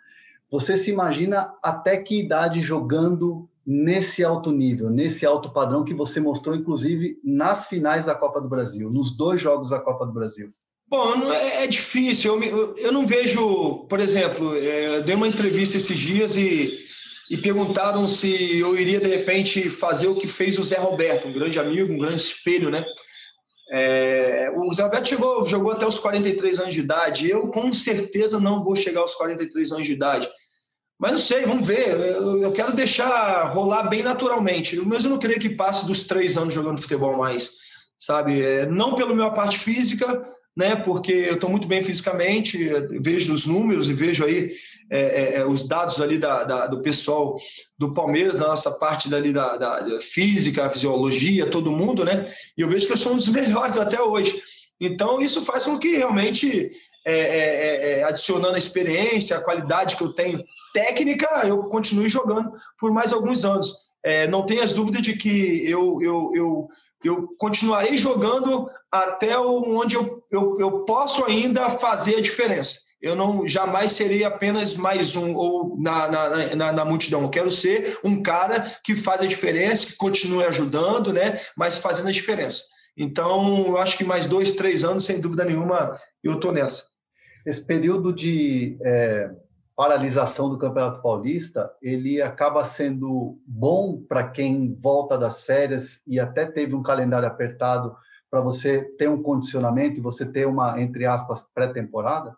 Você 0.51 0.77
se 0.77 0.91
imagina 0.91 1.55
até 1.63 1.97
que 1.97 2.21
idade 2.21 2.61
jogando 2.61 3.49
nesse 3.71 4.25
alto 4.25 4.51
nível, 4.51 4.91
nesse 4.91 5.25
alto 5.25 5.53
padrão 5.53 5.85
que 5.85 5.95
você 5.95 6.19
mostrou, 6.19 6.57
inclusive, 6.57 7.21
nas 7.23 7.69
finais 7.69 8.05
da 8.05 8.17
Copa 8.17 8.41
do 8.41 8.49
Brasil, 8.49 8.91
nos 8.91 9.17
dois 9.17 9.41
jogos 9.41 9.71
da 9.71 9.79
Copa 9.79 10.05
do 10.05 10.13
Brasil? 10.13 10.51
Bom, 10.89 11.33
é, 11.33 11.63
é 11.63 11.67
difícil. 11.69 12.43
Eu, 12.43 12.77
eu 12.77 12.91
não 12.91 13.07
vejo, 13.07 13.87
por 13.89 14.01
exemplo, 14.01 14.57
é, 14.57 14.97
eu 14.97 15.03
dei 15.05 15.15
uma 15.15 15.29
entrevista 15.29 15.77
esses 15.77 15.97
dias 15.97 16.37
e, 16.37 16.81
e 17.31 17.37
perguntaram 17.37 18.09
se 18.09 18.59
eu 18.59 18.77
iria, 18.77 18.99
de 18.99 19.07
repente, 19.07 19.71
fazer 19.71 20.09
o 20.09 20.17
que 20.17 20.27
fez 20.27 20.59
o 20.59 20.65
Zé 20.65 20.77
Roberto, 20.77 21.29
um 21.29 21.33
grande 21.33 21.61
amigo, 21.61 21.93
um 21.93 21.99
grande 21.99 22.23
espelho, 22.23 22.71
né? 22.71 22.85
É, 23.71 24.51
o 24.57 24.75
Zé 24.75 24.83
Roberto 24.83 25.09
chegou, 25.11 25.45
jogou 25.45 25.71
até 25.71 25.87
os 25.87 26.01
43 26.01 26.59
anos 26.59 26.75
de 26.75 26.81
idade. 26.81 27.31
Eu, 27.31 27.47
com 27.47 27.73
certeza, 27.73 28.41
não 28.41 28.65
vou 28.65 28.75
chegar 28.75 29.03
aos 29.03 29.15
43 29.15 29.71
anos 29.71 29.87
de 29.87 29.93
idade 29.93 30.29
Mas 31.01 31.13
não 31.13 31.19
sei, 31.19 31.47
vamos 31.47 31.67
ver. 31.67 31.99
Eu, 31.99 32.53
quero 32.53 32.75
deixar 32.75 33.45
rolar 33.55 33.85
bem 33.85 34.03
naturalmente. 34.03 34.77
Mas 34.77 35.03
eu 35.03 35.11
não 35.11 35.19
creio 35.19 35.41
que 35.41 35.49
passe 35.49 35.87
dos 35.87 36.03
três 36.03 36.37
anos 36.37 36.53
jogando 36.53 36.81
futebol 36.81 37.17
mais, 37.17 37.53
sabe? 37.99 38.43
É, 38.43 38.67
não 38.67 38.95
pela 38.95 39.15
minha 39.15 39.31
parte 39.31 39.59
física, 39.59 40.23
né? 40.55 40.77
Porque 40.77 41.11
eu 41.11 41.35
estou 41.35 41.49
muito 41.49 41.67
bem 41.67 41.83
fisicamente, 41.83 42.59
vejo 43.01 43.33
os 43.33 43.47
números 43.47 43.89
e 43.89 43.95
vejo 43.95 44.27
aí 44.27 44.53
é, 44.91 45.01
é, 45.01 45.35
é, 45.37 45.47
os 45.47 45.67
dados 45.67 46.03
ali 46.03 46.19
da, 46.19 46.45
da, 46.45 46.67
do 46.67 46.83
pessoal 46.83 47.35
do 47.79 47.95
Palmeiras, 47.95 48.37
da 48.37 48.49
nossa 48.49 48.73
parte 48.73 49.09
dali 49.09 49.33
da, 49.33 49.57
da, 49.57 50.01
física, 50.01 50.69
fisiologia, 50.69 51.47
todo 51.47 51.73
mundo, 51.73 52.05
né? 52.05 52.31
E 52.59 52.61
eu 52.61 52.69
vejo 52.69 52.87
que 52.87 52.93
eu 52.93 52.99
sou 52.99 53.15
um 53.15 53.17
dos 53.17 53.29
melhores 53.31 53.79
até 53.79 54.03
hoje. 54.03 54.43
Então, 54.79 55.21
isso 55.21 55.43
faz 55.43 55.65
com 55.65 55.79
que 55.79 55.97
realmente, 55.97 56.71
é, 57.05 57.19
é, 57.19 58.01
é, 58.01 58.05
adicionando 58.05 58.55
a 58.55 58.59
experiência, 58.59 59.37
a 59.37 59.43
qualidade 59.43 59.97
que 59.97 60.03
eu 60.03 60.13
tenho 60.13 60.45
técnica, 60.73 61.29
eu 61.47 61.65
continue 61.65 62.09
jogando 62.09 62.53
por 62.79 62.93
mais 62.93 63.13
alguns 63.13 63.45
anos. 63.45 63.75
não 64.31 64.47
tenho 64.47 64.63
as 64.63 64.73
dúvidas 64.73 65.03
de 65.03 65.15
que 65.17 65.69
eu, 65.69 65.99
eu, 66.01 66.33
eu, 66.35 66.69
eu 67.03 67.29
continuarei 67.39 67.97
jogando 67.97 68.71
até 68.91 69.39
onde 69.39 69.97
eu, 69.97 70.23
eu, 70.31 70.57
eu 70.61 70.85
posso 70.85 71.25
ainda 71.25 71.71
fazer 71.71 72.17
a 72.17 72.21
diferença. 72.21 72.79
Eu 73.01 73.17
não 73.17 73.49
jamais 73.49 73.93
serei 73.93 74.25
apenas 74.25 74.75
mais 74.75 75.17
um 75.17 75.35
ou 75.35 75.77
na, 75.79 76.07
na, 76.09 76.55
na, 76.55 76.73
na, 76.73 76.85
multidão. 76.85 77.23
Eu 77.23 77.31
quero 77.31 77.51
ser 77.51 77.99
um 78.05 78.23
cara 78.23 78.71
que 78.85 78.95
faz 78.95 79.23
a 79.23 79.27
diferença, 79.27 79.87
que 79.87 79.97
continue 79.97 80.45
ajudando, 80.45 81.13
né? 81.13 81.41
Mas 81.57 81.79
fazendo 81.79 82.09
a 82.09 82.13
diferença. 82.13 82.63
Então, 82.95 83.69
eu 83.69 83.79
acho 83.79 83.97
que 83.97 84.05
mais 84.05 84.27
dois, 84.27 84.53
três 84.53 84.85
anos, 84.85 85.05
sem 85.05 85.19
dúvida 85.19 85.47
nenhuma, 85.47 85.99
eu 86.23 86.35
estou 86.35 86.53
nessa. 86.53 86.83
Esse 87.45 87.65
período 87.65 88.13
de 88.13 88.79
é, 88.83 89.31
paralisação 89.75 90.51
do 90.51 90.59
Campeonato 90.59 91.01
Paulista, 91.01 91.71
ele 91.81 92.21
acaba 92.21 92.65
sendo 92.65 93.39
bom 93.47 94.03
para 94.07 94.29
quem 94.29 94.75
volta 94.79 95.17
das 95.17 95.43
férias 95.43 96.01
e 96.07 96.21
até 96.21 96.45
teve 96.45 96.75
um 96.75 96.83
calendário 96.83 97.27
apertado 97.27 97.97
para 98.31 98.41
você 98.41 98.83
ter 98.99 99.09
um 99.09 99.23
condicionamento 99.23 99.99
e 99.99 100.03
você 100.03 100.25
ter 100.25 100.47
uma, 100.47 100.81
entre 100.81 101.07
aspas, 101.07 101.45
pré-temporada? 101.55 102.37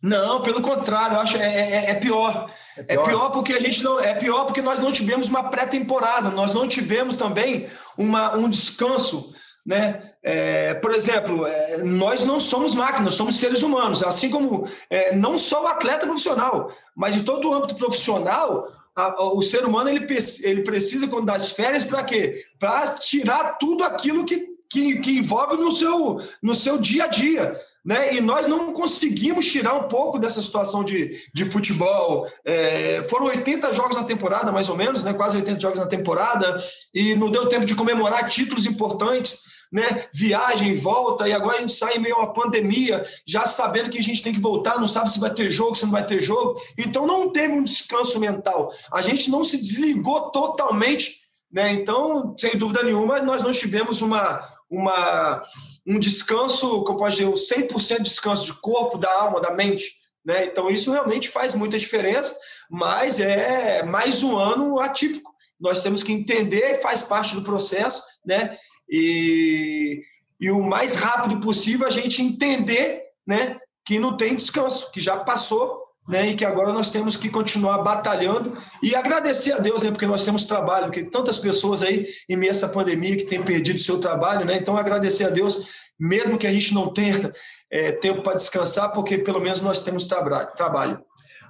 Não, 0.00 0.42
pelo 0.42 0.62
contrário, 0.62 1.18
acho 1.18 1.36
é, 1.36 1.42
é, 1.42 1.90
é, 1.90 1.94
pior. 1.94 2.50
é, 2.76 2.82
pior. 2.82 3.02
É 3.02 3.08
pior 3.08 3.30
porque 3.30 3.54
a 3.54 3.60
gente 3.60 3.82
não 3.82 3.98
é 3.98 4.14
pior 4.14 4.44
porque 4.44 4.62
nós 4.62 4.78
não 4.78 4.92
tivemos 4.92 5.28
uma 5.28 5.50
pré-temporada, 5.50 6.30
nós 6.30 6.54
não 6.54 6.68
tivemos 6.68 7.16
também 7.16 7.66
uma, 7.96 8.36
um 8.36 8.48
descanso, 8.48 9.34
né? 9.64 10.13
É, 10.26 10.72
por 10.74 10.90
exemplo, 10.92 11.46
é, 11.46 11.78
nós 11.84 12.24
não 12.24 12.40
somos 12.40 12.74
máquinas, 12.74 13.14
somos 13.14 13.36
seres 13.36 13.62
humanos, 13.62 14.02
assim 14.02 14.30
como 14.30 14.66
é, 14.88 15.14
não 15.14 15.36
só 15.36 15.64
o 15.64 15.66
atleta 15.66 16.06
profissional, 16.06 16.72
mas 16.96 17.14
em 17.14 17.22
todo 17.22 17.50
o 17.50 17.54
âmbito 17.54 17.76
profissional, 17.76 18.66
a, 18.96 19.22
o 19.22 19.42
ser 19.42 19.66
humano 19.66 19.90
ele, 19.90 20.06
ele 20.42 20.62
precisa 20.62 21.06
quando 21.06 21.26
das 21.26 21.52
férias 21.52 21.84
para 21.84 22.02
quê? 22.02 22.42
Para 22.58 22.86
tirar 22.96 23.58
tudo 23.58 23.84
aquilo 23.84 24.24
que 24.24 24.54
que, 24.74 24.98
que 24.98 25.18
envolve 25.18 25.56
no 25.56 25.70
seu, 25.70 26.20
no 26.42 26.52
seu 26.52 26.78
dia 26.78 27.04
a 27.04 27.06
dia. 27.06 27.60
Né? 27.84 28.14
E 28.14 28.20
nós 28.20 28.46
não 28.46 28.72
conseguimos 28.72 29.46
tirar 29.46 29.74
um 29.74 29.88
pouco 29.88 30.18
dessa 30.18 30.42
situação 30.42 30.82
de, 30.82 31.16
de 31.32 31.44
futebol. 31.44 32.26
É, 32.44 33.04
foram 33.08 33.26
80 33.26 33.72
jogos 33.72 33.94
na 33.94 34.04
temporada, 34.04 34.50
mais 34.50 34.68
ou 34.68 34.76
menos, 34.76 35.04
né? 35.04 35.12
quase 35.12 35.36
80 35.36 35.60
jogos 35.60 35.78
na 35.78 35.86
temporada, 35.86 36.56
e 36.92 37.14
não 37.14 37.30
deu 37.30 37.46
tempo 37.46 37.66
de 37.66 37.74
comemorar 37.74 38.28
títulos 38.28 38.66
importantes. 38.66 39.53
Né? 39.74 40.06
Viagem, 40.14 40.72
volta, 40.76 41.28
e 41.28 41.32
agora 41.32 41.56
a 41.56 41.60
gente 41.60 41.72
sai 41.72 41.98
meio 41.98 42.14
uma 42.14 42.32
pandemia, 42.32 43.04
já 43.26 43.44
sabendo 43.44 43.90
que 43.90 43.98
a 43.98 44.02
gente 44.02 44.22
tem 44.22 44.32
que 44.32 44.38
voltar, 44.38 44.78
não 44.78 44.86
sabe 44.86 45.10
se 45.10 45.18
vai 45.18 45.34
ter 45.34 45.50
jogo, 45.50 45.74
se 45.74 45.82
não 45.84 45.90
vai 45.90 46.06
ter 46.06 46.22
jogo. 46.22 46.60
Então 46.78 47.08
não 47.08 47.32
teve 47.32 47.54
um 47.54 47.64
descanso 47.64 48.20
mental. 48.20 48.72
A 48.92 49.02
gente 49.02 49.28
não 49.28 49.42
se 49.42 49.56
desligou 49.56 50.30
totalmente. 50.30 51.16
Né? 51.52 51.72
Então, 51.72 52.36
sem 52.38 52.56
dúvida 52.56 52.84
nenhuma, 52.84 53.20
nós 53.20 53.42
não 53.42 53.50
tivemos 53.50 54.00
uma, 54.00 54.48
uma, 54.70 55.42
um 55.84 55.98
descanso, 55.98 56.84
como 56.84 57.00
pode 57.00 57.16
dizer, 57.16 57.26
um 57.26 57.32
100% 57.32 57.96
de 57.96 58.02
descanso 58.04 58.46
de 58.46 58.52
corpo, 58.60 58.96
da 58.96 59.12
alma, 59.22 59.40
da 59.40 59.50
mente. 59.50 59.96
Né? 60.24 60.44
Então, 60.44 60.70
isso 60.70 60.92
realmente 60.92 61.28
faz 61.28 61.52
muita 61.52 61.80
diferença, 61.80 62.38
mas 62.70 63.18
é 63.18 63.82
mais 63.82 64.22
um 64.22 64.36
ano 64.36 64.78
atípico. 64.78 65.34
Nós 65.60 65.82
temos 65.82 66.04
que 66.04 66.12
entender, 66.12 66.80
faz 66.80 67.02
parte 67.02 67.34
do 67.34 67.42
processo, 67.42 68.04
né? 68.24 68.56
E, 68.88 70.02
e 70.40 70.50
o 70.50 70.62
mais 70.62 70.96
rápido 70.96 71.40
possível 71.40 71.86
a 71.86 71.90
gente 71.90 72.22
entender 72.22 73.02
né, 73.26 73.58
que 73.84 73.98
não 73.98 74.16
tem 74.16 74.34
descanso, 74.34 74.90
que 74.90 75.00
já 75.00 75.18
passou 75.18 75.84
né, 76.08 76.28
e 76.28 76.34
que 76.34 76.44
agora 76.44 76.72
nós 76.72 76.90
temos 76.90 77.16
que 77.16 77.30
continuar 77.30 77.78
batalhando 77.78 78.56
e 78.82 78.94
agradecer 78.94 79.52
a 79.52 79.58
Deus, 79.58 79.82
né, 79.82 79.90
porque 79.90 80.06
nós 80.06 80.24
temos 80.24 80.44
trabalho, 80.44 80.86
porque 80.86 81.04
tantas 81.04 81.38
pessoas 81.38 81.82
aí 81.82 82.06
em 82.28 82.36
meio 82.36 82.52
a 82.52 82.54
essa 82.54 82.68
pandemia 82.68 83.16
que 83.16 83.24
têm 83.24 83.42
perdido 83.42 83.78
seu 83.78 83.98
trabalho, 84.00 84.44
né, 84.44 84.56
então 84.56 84.76
agradecer 84.76 85.24
a 85.24 85.30
Deus, 85.30 85.66
mesmo 85.98 86.38
que 86.38 86.46
a 86.46 86.52
gente 86.52 86.74
não 86.74 86.92
tenha 86.92 87.32
é, 87.70 87.92
tempo 87.92 88.22
para 88.22 88.36
descansar, 88.36 88.92
porque 88.92 89.18
pelo 89.18 89.40
menos 89.40 89.60
nós 89.60 89.82
temos 89.82 90.04
tra 90.04 90.46
trabalho. 90.46 91.02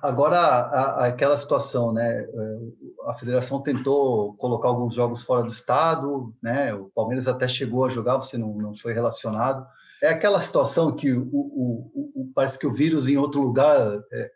Agora, 0.04 0.36
a, 0.36 1.06
aquela 1.06 1.34
situação, 1.34 1.90
né, 1.90 2.20
é, 2.20 2.58
a 3.06 3.14
federação 3.14 3.62
tentou 3.62 4.34
colocar 4.34 4.68
alguns 4.68 4.94
jogos 4.94 5.24
fora 5.24 5.42
do 5.42 5.48
estado, 5.48 6.30
né, 6.42 6.74
o 6.74 6.90
Palmeiras 6.94 7.26
até 7.26 7.48
chegou 7.48 7.86
a 7.86 7.88
jogar, 7.88 8.16
você 8.16 8.36
não, 8.36 8.54
não 8.54 8.76
foi 8.76 8.92
relacionado, 8.92 9.66
é 10.02 10.08
aquela 10.08 10.42
situação 10.42 10.94
que 10.94 11.10
o, 11.10 11.22
o, 11.32 12.12
o, 12.14 12.32
parece 12.34 12.58
que 12.58 12.66
o 12.66 12.72
vírus 12.74 13.08
em 13.08 13.16
outro 13.16 13.40
lugar 13.40 13.98
é, 14.12 14.30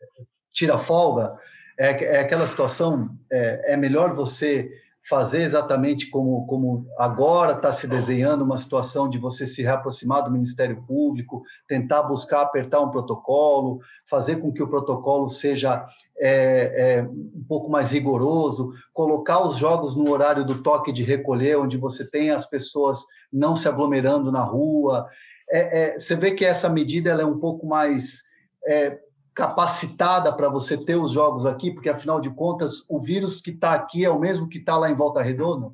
tira 0.51 0.79
folga. 0.79 1.37
É, 1.79 2.17
é 2.17 2.21
aquela 2.21 2.47
situação, 2.47 3.11
é, 3.31 3.75
é, 3.75 3.77
melhor 3.77 4.15
você 4.15 4.71
fazer 5.09 5.43
exatamente 5.43 6.11
como, 6.11 6.47
como 6.47 6.87
agora 6.99 7.53
está 7.53 7.73
se 7.73 7.87
desenhando 7.87 8.45
uma 8.45 8.59
situação 8.59 9.09
de 9.09 9.19
você 9.19 9.47
se 9.47 9.63
reaproximar 9.63 10.23
do 10.23 10.31
Ministério 10.31 10.85
Público, 10.87 11.43
tentar 11.67 12.03
buscar 12.03 12.43
apertar 12.43 12.81
um 12.81 12.91
protocolo, 12.91 13.81
fazer 14.09 14.37
com 14.37 14.53
que 14.53 14.63
o 14.63 14.69
protocolo 14.69 15.29
seja 15.31 15.87
é, 16.19 16.99
é, 16.99 17.03
um 17.03 17.45
pouco 17.49 17.71
mais 17.71 17.91
rigoroso, 17.91 18.73
colocar 18.93 19.47
os 19.47 19.57
jogos 19.57 19.97
no 19.97 20.11
horário 20.11 20.45
do 20.45 20.63
toque 20.63 20.93
de 20.93 21.03
recolher, 21.03 21.59
onde 21.59 21.79
você 21.79 22.09
tem 22.09 22.31
as 22.31 22.45
pessoas 22.45 23.05
não 23.33 23.57
se 23.57 23.67
aglomerando 23.67 24.31
na 24.31 24.43
rua, 24.43 25.07
é, 25.51 25.95
é, 25.95 25.99
você 25.99 26.15
vê 26.15 26.33
que 26.33 26.45
essa 26.45 26.69
medida 26.69 27.11
ela 27.11 27.23
é 27.23 27.27
um 27.27 27.39
pouco 27.39 27.67
mais 27.67 28.23
é, 28.67 28.99
capacitada 29.39 30.33
para 30.33 30.49
você 30.49 30.77
ter 30.77 30.97
os 30.97 31.13
jogos 31.13 31.47
aqui, 31.47 31.71
porque 31.71 31.89
afinal 31.89 32.21
de 32.21 32.29
contas 32.29 32.85
o 32.89 32.99
vírus 32.99 33.41
que 33.41 33.51
está 33.51 33.73
aqui 33.73 34.05
é 34.05 34.11
o 34.11 34.19
mesmo 34.19 34.49
que 34.49 34.59
está 34.59 34.77
lá 34.77 34.91
em 34.91 34.97
Volta 34.97 35.23
Redonda? 35.23 35.71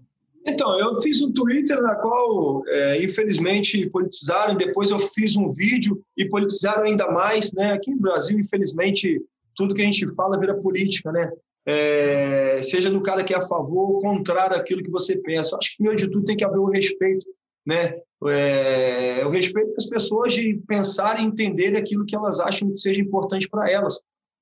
Então, 0.46 0.78
eu 0.78 1.00
fiz 1.00 1.22
um 1.22 1.32
Twitter 1.32 1.80
na 1.80 1.94
qual, 1.94 2.62
é, 2.68 3.02
infelizmente, 3.02 3.88
politizaram. 3.88 4.54
Depois 4.54 4.90
eu 4.90 4.98
fiz 4.98 5.34
um 5.38 5.48
vídeo 5.48 6.02
e 6.14 6.28
politizaram 6.28 6.82
ainda 6.82 7.10
mais. 7.10 7.54
Né? 7.54 7.72
Aqui 7.72 7.90
no 7.90 7.98
Brasil, 7.98 8.38
infelizmente, 8.38 9.22
tudo 9.56 9.74
que 9.74 9.80
a 9.80 9.86
gente 9.86 10.14
fala 10.14 10.38
vira 10.38 10.54
política, 10.54 11.10
né? 11.10 11.32
É, 11.64 12.60
seja 12.62 12.90
do 12.90 13.00
cara 13.00 13.24
que 13.24 13.32
é 13.32 13.38
a 13.38 13.40
favor 13.40 13.92
ou 13.92 14.00
contrário 14.02 14.54
àquilo 14.54 14.82
que 14.82 14.90
você 14.90 15.16
pensa. 15.16 15.56
Acho 15.56 15.70
que, 15.70 15.76
primeiro 15.78 15.96
de 15.96 16.10
tudo, 16.10 16.26
tem 16.26 16.36
que 16.36 16.44
haver 16.44 16.58
o 16.58 16.68
respeito 16.68 17.24
né? 17.66 17.98
É, 18.26 19.22
eu 19.22 19.30
respeito 19.30 19.74
as 19.76 19.86
pessoas 19.86 20.32
de 20.32 20.60
pensarem 20.66 21.24
e 21.24 21.28
entenderem 21.28 21.78
aquilo 21.78 22.06
que 22.06 22.16
elas 22.16 22.40
acham 22.40 22.70
que 22.70 22.78
seja 22.78 23.00
importante 23.00 23.48
para 23.48 23.70
elas, 23.70 24.00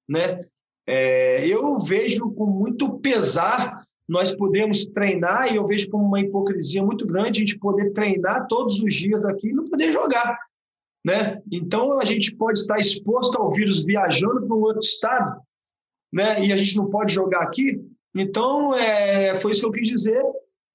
né? 0.08 0.40
É, 0.86 1.46
eu 1.46 1.78
vejo 1.78 2.30
com 2.32 2.46
muito 2.46 2.98
pesar 2.98 3.84
nós 4.08 4.34
podemos 4.34 4.84
treinar 4.86 5.52
e 5.52 5.56
eu 5.56 5.66
vejo 5.66 5.88
como 5.88 6.04
uma 6.04 6.20
hipocrisia 6.20 6.84
muito 6.84 7.06
grande 7.06 7.38
a 7.38 7.44
gente 7.44 7.58
poder 7.58 7.92
treinar 7.92 8.46
todos 8.46 8.80
os 8.80 8.92
dias 8.92 9.24
aqui 9.24 9.48
e 9.48 9.52
não 9.52 9.64
poder 9.64 9.92
jogar, 9.92 10.38
né? 11.04 11.40
Então 11.50 11.98
a 11.98 12.04
gente 12.04 12.34
pode 12.34 12.58
estar 12.58 12.78
exposto 12.78 13.40
ao 13.40 13.50
vírus 13.50 13.84
viajando 13.84 14.46
para 14.46 14.56
um 14.56 14.60
outro 14.60 14.80
estado, 14.80 15.40
né? 16.12 16.44
E 16.44 16.52
a 16.52 16.56
gente 16.56 16.76
não 16.76 16.90
pode 16.90 17.12
jogar 17.12 17.42
aqui. 17.42 17.80
Então 18.14 18.74
é, 18.74 19.34
foi 19.36 19.52
isso 19.52 19.60
que 19.60 19.66
eu 19.66 19.72
quis 19.72 19.88
dizer 19.88 20.22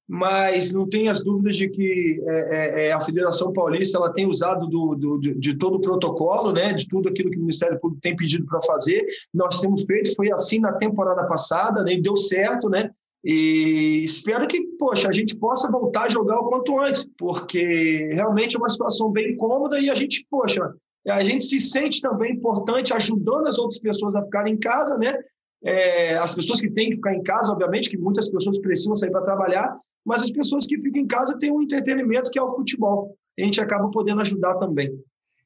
mas 0.07 0.73
não 0.73 0.87
tem 0.87 1.09
as 1.09 1.21
dúvidas 1.21 1.57
de 1.57 1.67
que 1.67 2.21
é, 2.25 2.39
é, 2.39 2.87
é, 2.87 2.91
a 2.93 3.01
Federação 3.01 3.51
Paulista 3.51 3.97
ela 3.97 4.13
tem 4.13 4.25
usado 4.25 4.65
do, 4.67 4.95
do, 4.95 5.17
de 5.17 5.57
todo 5.57 5.75
o 5.75 5.81
protocolo, 5.81 6.53
né, 6.53 6.71
de 6.71 6.87
tudo 6.87 7.09
aquilo 7.09 7.29
que 7.29 7.37
o 7.37 7.41
Ministério 7.41 7.79
Público 7.79 8.01
tem 8.01 8.15
pedido 8.15 8.45
para 8.45 8.61
fazer. 8.61 9.05
Nós 9.33 9.59
temos 9.59 9.83
feito, 9.83 10.15
foi 10.15 10.31
assim 10.31 10.59
na 10.59 10.73
temporada 10.73 11.25
passada, 11.25 11.83
né, 11.83 11.99
deu 12.01 12.15
certo, 12.15 12.69
né, 12.69 12.89
e 13.23 14.03
espero 14.05 14.47
que, 14.47 14.61
poxa, 14.79 15.09
a 15.09 15.11
gente 15.11 15.35
possa 15.37 15.69
voltar 15.69 16.03
a 16.03 16.09
jogar 16.09 16.39
o 16.39 16.47
quanto 16.47 16.79
antes, 16.79 17.05
porque 17.17 18.09
realmente 18.13 18.55
é 18.55 18.59
uma 18.59 18.69
situação 18.69 19.11
bem 19.11 19.35
cômoda 19.35 19.77
e 19.79 19.89
a 19.89 19.95
gente, 19.95 20.25
poxa, 20.29 20.73
a 21.05 21.23
gente 21.23 21.43
se 21.43 21.59
sente 21.59 22.01
também 22.01 22.33
importante 22.33 22.93
ajudando 22.93 23.47
as 23.47 23.57
outras 23.57 23.79
pessoas 23.79 24.15
a 24.15 24.23
ficarem 24.23 24.53
em 24.53 24.57
casa, 24.57 24.97
né? 24.97 25.17
É, 25.63 26.17
as 26.17 26.35
pessoas 26.35 26.61
que 26.61 26.69
têm 26.69 26.91
que 26.91 26.97
ficar 26.97 27.13
em 27.13 27.23
casa, 27.23 27.51
obviamente, 27.51 27.89
que 27.89 27.97
muitas 27.97 28.29
pessoas 28.29 28.59
precisam 28.59 28.95
sair 28.95 29.11
para 29.11 29.21
trabalhar, 29.21 29.77
mas 30.07 30.23
as 30.23 30.31
pessoas 30.31 30.65
que 30.65 30.79
ficam 30.79 31.01
em 31.01 31.05
casa 31.05 31.37
têm 31.37 31.51
um 31.51 31.61
entretenimento 31.61 32.31
que 32.31 32.39
é 32.39 32.41
o 32.41 32.49
futebol. 32.49 33.17
A 33.37 33.43
gente 33.43 33.59
acaba 33.59 33.91
podendo 33.91 34.21
ajudar 34.21 34.55
também. 34.55 34.89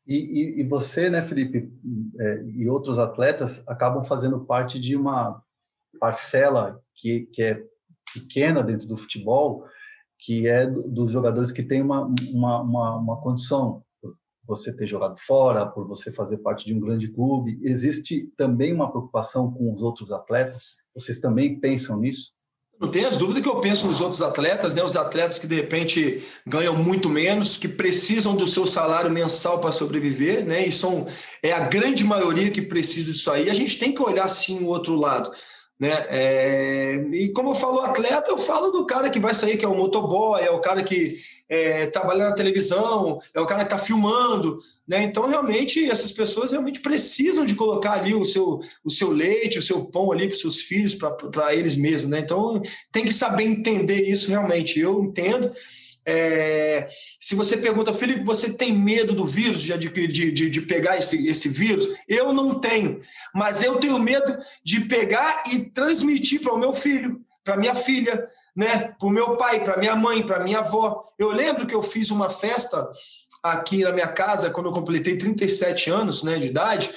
E, 0.08 0.16
e, 0.16 0.62
e 0.62 0.68
você, 0.68 1.10
né, 1.10 1.24
Felipe, 1.24 1.72
é, 2.20 2.44
e 2.46 2.70
outros 2.70 3.00
atletas 3.00 3.64
acabam 3.68 4.06
fazendo 4.06 4.46
parte 4.46 4.80
de 4.80 4.96
uma 4.96 5.42
parcela 6.00 6.80
que, 6.96 7.22
que 7.34 7.42
é 7.42 7.64
pequena 8.14 8.62
dentro 8.62 8.88
do 8.88 8.98
futebol, 8.98 9.66
que 10.20 10.48
é 10.48 10.68
dos 10.68 11.10
jogadores 11.10 11.52
que 11.52 11.64
têm 11.64 11.82
uma, 11.82 12.06
uma, 12.32 12.62
uma, 12.62 12.96
uma 12.98 13.22
condição 13.22 13.84
você 14.46 14.72
ter 14.76 14.86
jogado 14.86 15.18
fora, 15.26 15.66
por 15.66 15.88
você 15.88 16.12
fazer 16.12 16.38
parte 16.40 16.66
de 16.66 16.74
um 16.74 16.80
grande 16.80 17.08
clube. 17.08 17.60
Existe 17.64 18.32
também 18.38 18.74
uma 18.74 18.92
preocupação 18.92 19.52
com 19.52 19.74
os 19.74 19.82
outros 19.82 20.12
atletas? 20.12 20.76
Vocês 20.94 21.20
também 21.20 21.60
pensam 21.60 22.00
nisso? 22.00 22.34
Não 22.82 22.90
tenho 22.90 23.08
as 23.08 23.16
dúvidas 23.16 23.44
que 23.44 23.48
eu 23.48 23.58
penso 23.58 23.86
nos 23.86 24.02
outros 24.02 24.24
atletas, 24.24 24.74
né? 24.74 24.84
Os 24.84 24.96
atletas 24.96 25.38
que 25.38 25.46
de 25.46 25.54
repente 25.54 26.24
ganham 26.48 26.76
muito 26.76 27.08
menos, 27.08 27.56
que 27.56 27.68
precisam 27.68 28.36
do 28.36 28.48
seu 28.48 28.66
salário 28.66 29.12
mensal 29.12 29.60
para 29.60 29.72
sobreviver, 29.72 30.44
né? 30.44 30.66
E 30.66 30.72
são 30.72 31.08
é 31.44 31.54
a 31.54 31.60
grande 31.60 32.04
maioria 32.04 32.50
que 32.50 32.64
precisa 32.64 33.12
disso 33.12 33.30
aí. 33.30 33.52
A 33.52 33.54
gente 33.54 33.78
tem 33.78 33.94
que 33.94 34.02
olhar 34.02 34.28
sim 34.28 34.64
o 34.64 34.66
outro 34.66 34.96
lado. 34.96 35.32
Né? 35.82 36.06
É, 36.10 36.96
e 37.12 37.30
como 37.30 37.50
eu 37.50 37.56
falo 37.56 37.80
atleta, 37.80 38.30
eu 38.30 38.38
falo 38.38 38.70
do 38.70 38.86
cara 38.86 39.10
que 39.10 39.20
vai 39.20 39.34
sair, 39.34 39.58
que 39.58 39.66
é 39.66 39.68
o 39.68 39.76
motoboy, 39.76 40.40
é 40.40 40.52
o 40.52 40.62
cara 40.62 40.84
que 40.84 41.18
é, 41.50 41.88
trabalha 41.88 42.30
na 42.30 42.36
televisão, 42.36 43.20
é 43.34 43.42
o 43.42 43.48
cara 43.48 43.66
que 43.66 43.74
está 43.74 43.84
filmando. 43.84 44.60
Né? 44.88 45.02
Então, 45.02 45.28
realmente, 45.28 45.90
essas 45.90 46.12
pessoas 46.12 46.52
realmente 46.52 46.82
precisam 46.82 47.44
de 47.44 47.56
colocar 47.56 47.94
ali 47.94 48.14
o 48.14 48.24
seu, 48.24 48.60
o 48.84 48.92
seu 48.92 49.10
leite, 49.10 49.58
o 49.58 49.62
seu 49.64 49.84
pão 49.86 50.12
ali 50.12 50.28
para 50.28 50.36
os 50.36 50.42
seus 50.42 50.62
filhos, 50.62 50.94
para 50.94 51.56
eles 51.56 51.76
mesmos. 51.76 52.12
Né? 52.12 52.20
Então, 52.20 52.62
tem 52.92 53.04
que 53.04 53.12
saber 53.12 53.46
entender 53.46 54.08
isso 54.08 54.30
realmente. 54.30 54.80
Eu 54.80 55.04
entendo. 55.04 55.52
É, 56.06 56.88
se 57.20 57.36
você 57.36 57.58
pergunta, 57.58 57.94
Felipe, 57.94 58.24
você 58.24 58.54
tem 58.54 58.76
medo 58.76 59.14
do 59.14 59.26
vírus, 59.26 59.62
de, 59.62 59.78
de, 59.78 60.08
de, 60.32 60.50
de, 60.50 60.62
pegar 60.62 60.98
esse, 60.98 61.28
esse 61.28 61.48
vírus? 61.50 61.88
Eu 62.08 62.34
não 62.34 62.60
tenho, 62.60 63.02
mas 63.34 63.62
eu 63.62 63.76
tenho 63.76 64.00
medo 64.00 64.38
de 64.64 64.82
pegar 64.82 65.44
e 65.52 65.60
transmitir 65.60 66.42
para 66.42 66.54
o 66.54 66.58
meu 66.58 66.74
filho, 66.74 67.22
para 67.44 67.58
minha 67.58 67.76
filha, 67.76 68.28
né? 68.56 68.94
para 68.98 69.08
o 69.08 69.12
meu 69.12 69.38
pai, 69.38 69.64
para 69.64 69.78
minha 69.78 69.96
mãe, 69.96 70.26
para 70.26 70.44
minha 70.44 70.60
avó. 70.60 71.12
Eu 71.20 71.32
lembro 71.32 71.68
que 71.68 71.76
eu 71.76 71.82
fiz 71.84 72.10
uma 72.10 72.30
festa 72.30 72.90
aqui 73.44 73.84
na 73.84 73.92
minha 73.92 74.08
casa 74.08 74.50
quando 74.50 74.68
eu 74.68 74.74
completei 74.74 75.18
37 75.18 75.90
anos 75.90 76.24
né, 76.24 76.38
de 76.38 76.48
idade. 76.48 76.90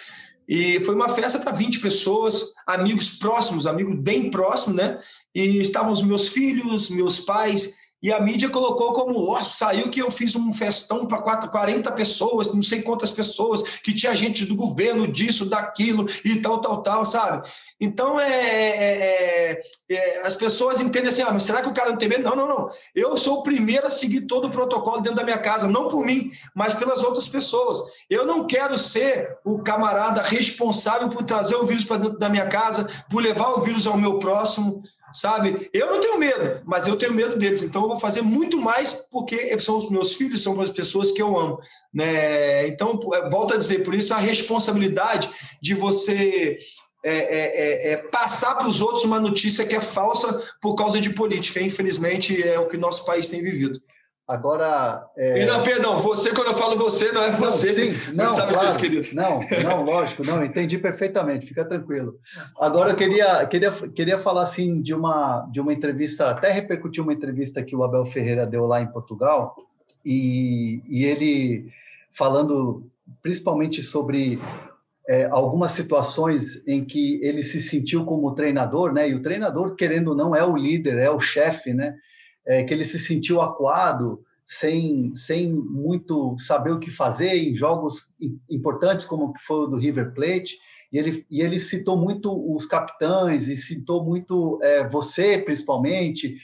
E 0.46 0.78
foi 0.80 0.94
uma 0.94 1.08
festa 1.08 1.38
para 1.38 1.52
20 1.52 1.80
pessoas, 1.80 2.52
amigos 2.66 3.10
próximos, 3.10 3.66
amigos 3.66 3.94
bem 3.94 4.30
próximos, 4.30 4.76
né? 4.76 5.00
E 5.34 5.58
estavam 5.58 5.90
os 5.90 6.02
meus 6.02 6.28
filhos, 6.28 6.90
meus 6.90 7.18
pais, 7.18 7.74
e 8.04 8.12
a 8.12 8.20
mídia 8.20 8.50
colocou 8.50 8.92
como, 8.92 9.30
ó, 9.30 9.42
saiu 9.42 9.88
que 9.88 9.98
eu 9.98 10.10
fiz 10.10 10.36
um 10.36 10.52
festão 10.52 11.06
para 11.06 11.22
40 11.22 11.90
pessoas, 11.92 12.52
não 12.52 12.60
sei 12.60 12.82
quantas 12.82 13.10
pessoas, 13.10 13.62
que 13.78 13.94
tinha 13.94 14.14
gente 14.14 14.44
do 14.44 14.54
governo, 14.54 15.08
disso, 15.08 15.46
daquilo 15.46 16.06
e 16.22 16.36
tal, 16.42 16.60
tal, 16.60 16.82
tal, 16.82 17.06
sabe? 17.06 17.48
Então, 17.80 18.20
é, 18.20 18.30
é, 18.30 19.62
é, 19.88 19.94
é 19.94 20.20
as 20.22 20.36
pessoas 20.36 20.82
entendem 20.82 21.08
assim, 21.08 21.22
ah, 21.22 21.32
mas 21.32 21.44
será 21.44 21.62
que 21.62 21.68
o 21.70 21.72
cara 21.72 21.92
não 21.92 21.96
tem 21.96 22.10
medo? 22.10 22.24
Não, 22.24 22.36
não, 22.36 22.46
não. 22.46 22.70
Eu 22.94 23.16
sou 23.16 23.38
o 23.38 23.42
primeiro 23.42 23.86
a 23.86 23.90
seguir 23.90 24.26
todo 24.26 24.48
o 24.48 24.50
protocolo 24.50 25.00
dentro 25.00 25.16
da 25.16 25.24
minha 25.24 25.38
casa, 25.38 25.66
não 25.66 25.88
por 25.88 26.04
mim, 26.04 26.30
mas 26.54 26.74
pelas 26.74 27.02
outras 27.02 27.26
pessoas. 27.26 27.78
Eu 28.10 28.26
não 28.26 28.46
quero 28.46 28.76
ser 28.76 29.38
o 29.42 29.62
camarada 29.62 30.20
responsável 30.20 31.08
por 31.08 31.22
trazer 31.22 31.56
o 31.56 31.64
vírus 31.64 31.84
para 31.84 31.96
dentro 31.96 32.18
da 32.18 32.28
minha 32.28 32.48
casa, 32.48 32.86
por 33.08 33.22
levar 33.22 33.54
o 33.54 33.62
vírus 33.62 33.86
ao 33.86 33.96
meu 33.96 34.18
próximo, 34.18 34.82
sabe? 35.14 35.70
Eu 35.72 35.92
não 35.92 36.00
tenho 36.00 36.18
medo, 36.18 36.60
mas 36.66 36.86
eu 36.86 36.96
tenho 36.96 37.14
medo 37.14 37.38
deles. 37.38 37.62
Então 37.62 37.82
eu 37.82 37.88
vou 37.88 37.98
fazer 37.98 38.20
muito 38.20 38.58
mais 38.60 38.92
porque 39.10 39.56
são 39.60 39.78
os 39.78 39.88
meus 39.88 40.14
filhos, 40.14 40.42
são 40.42 40.60
as 40.60 40.70
pessoas 40.70 41.12
que 41.12 41.22
eu 41.22 41.38
amo, 41.38 41.60
né? 41.92 42.66
Então 42.66 42.98
é, 43.14 43.30
volto 43.30 43.54
a 43.54 43.56
dizer, 43.56 43.84
por 43.84 43.94
isso 43.94 44.12
a 44.12 44.18
responsabilidade 44.18 45.30
de 45.62 45.72
você 45.72 46.58
é, 47.04 47.14
é, 47.14 47.90
é, 47.90 47.92
é 47.92 47.96
passar 47.96 48.56
para 48.56 48.66
os 48.66 48.82
outros 48.82 49.04
uma 49.04 49.20
notícia 49.20 49.64
que 49.64 49.76
é 49.76 49.80
falsa 49.80 50.42
por 50.60 50.74
causa 50.74 51.00
de 51.00 51.10
política. 51.10 51.60
Infelizmente 51.60 52.42
é 52.42 52.58
o 52.58 52.66
que 52.66 52.76
nosso 52.76 53.04
país 53.04 53.28
tem 53.28 53.40
vivido. 53.40 53.80
Agora. 54.26 55.06
É... 55.16 55.42
E 55.42 55.46
não, 55.46 55.62
perdão, 55.62 55.98
você, 55.98 56.32
quando 56.32 56.48
eu 56.48 56.54
falo 56.54 56.76
você, 56.76 57.12
não 57.12 57.22
é 57.22 57.30
você. 57.32 57.66
Não, 57.66 57.94
sim, 57.94 58.14
não, 58.14 58.26
sabe 58.26 58.54
claro, 58.54 58.78
querido. 58.78 59.08
Não, 59.12 59.40
não, 59.62 59.82
lógico, 59.84 60.24
não, 60.24 60.42
entendi 60.42 60.78
perfeitamente, 60.78 61.46
fica 61.46 61.64
tranquilo. 61.64 62.18
Agora 62.58 62.90
eu 62.90 62.96
queria, 62.96 63.46
queria, 63.46 63.70
queria 63.94 64.18
falar 64.18 64.44
assim 64.44 64.80
de 64.80 64.94
uma, 64.94 65.46
de 65.52 65.60
uma 65.60 65.74
entrevista, 65.74 66.30
até 66.30 66.50
repercutir 66.50 67.02
uma 67.02 67.12
entrevista 67.12 67.62
que 67.62 67.76
o 67.76 67.84
Abel 67.84 68.06
Ferreira 68.06 68.46
deu 68.46 68.66
lá 68.66 68.80
em 68.80 68.90
Portugal, 68.90 69.54
e, 70.04 70.82
e 70.88 71.04
ele 71.04 71.68
falando 72.10 72.86
principalmente 73.22 73.82
sobre 73.82 74.40
é, 75.08 75.26
algumas 75.30 75.72
situações 75.72 76.62
em 76.66 76.82
que 76.82 77.20
ele 77.22 77.42
se 77.42 77.60
sentiu 77.60 78.04
como 78.04 78.34
treinador, 78.34 78.92
né? 78.92 79.08
E 79.08 79.14
o 79.14 79.22
treinador, 79.22 79.74
querendo 79.76 80.08
ou 80.08 80.16
não, 80.16 80.34
é 80.34 80.42
o 80.42 80.56
líder, 80.56 80.96
é 80.96 81.10
o 81.10 81.20
chefe, 81.20 81.74
né? 81.74 81.94
É, 82.46 82.62
que 82.64 82.72
ele 82.72 82.84
se 82.84 82.98
sentiu 82.98 83.40
acuado, 83.40 84.22
sem, 84.44 85.14
sem 85.16 85.52
muito 85.52 86.36
saber 86.38 86.72
o 86.72 86.78
que 86.78 86.90
fazer 86.90 87.34
em 87.34 87.54
jogos 87.54 88.12
importantes 88.50 89.06
como 89.06 89.32
foi 89.46 89.64
o 89.64 89.66
do 89.66 89.78
River 89.78 90.12
Plate. 90.12 90.58
E 90.92 90.98
ele, 90.98 91.26
e 91.30 91.40
ele 91.40 91.58
citou 91.58 91.96
muito 91.96 92.54
os 92.54 92.66
capitães 92.66 93.48
e 93.48 93.56
citou 93.56 94.04
muito 94.04 94.60
é, 94.62 94.88
você, 94.88 95.38
principalmente, 95.38 96.36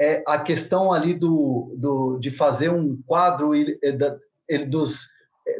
é, 0.00 0.22
a 0.26 0.38
questão 0.38 0.92
ali 0.92 1.14
do, 1.14 1.74
do, 1.76 2.18
de 2.18 2.30
fazer 2.30 2.70
um 2.70 3.00
quadro 3.06 3.54
ele, 3.54 3.78
da, 3.92 4.16
ele, 4.48 4.64
dos, 4.64 5.08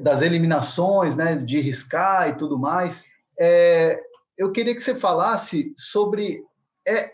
das 0.01 0.23
eliminações, 0.23 1.15
né, 1.15 1.37
de 1.37 1.61
riscar 1.61 2.31
e 2.31 2.37
tudo 2.37 2.59
mais. 2.59 3.05
É, 3.39 4.01
eu 4.37 4.51
queria 4.51 4.75
que 4.75 4.81
você 4.81 4.95
falasse 4.95 5.73
sobre 5.77 6.43
é, 6.87 7.11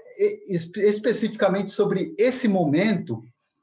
especificamente 0.76 1.72
sobre 1.72 2.14
esse 2.18 2.48
momento 2.48 3.22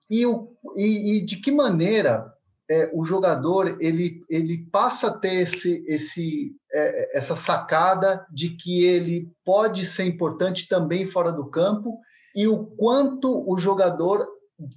e, 0.09 0.25
o, 0.25 0.49
e, 0.75 1.17
e 1.17 1.25
de 1.25 1.37
que 1.37 1.51
maneira 1.51 2.33
é, 2.69 2.89
o 2.93 3.03
jogador 3.03 3.77
ele, 3.79 4.23
ele 4.29 4.69
passa 4.71 5.07
a 5.07 5.17
ter 5.17 5.41
esse, 5.41 5.83
esse, 5.87 6.55
é, 6.71 7.17
essa 7.17 7.35
sacada 7.35 8.25
de 8.31 8.49
que 8.49 8.83
ele 8.83 9.31
pode 9.43 9.85
ser 9.85 10.03
importante 10.03 10.67
também 10.67 11.05
fora 11.05 11.31
do 11.31 11.49
campo 11.49 11.99
e 12.35 12.47
o 12.47 12.65
quanto 12.65 13.43
o 13.49 13.57
jogador 13.57 14.27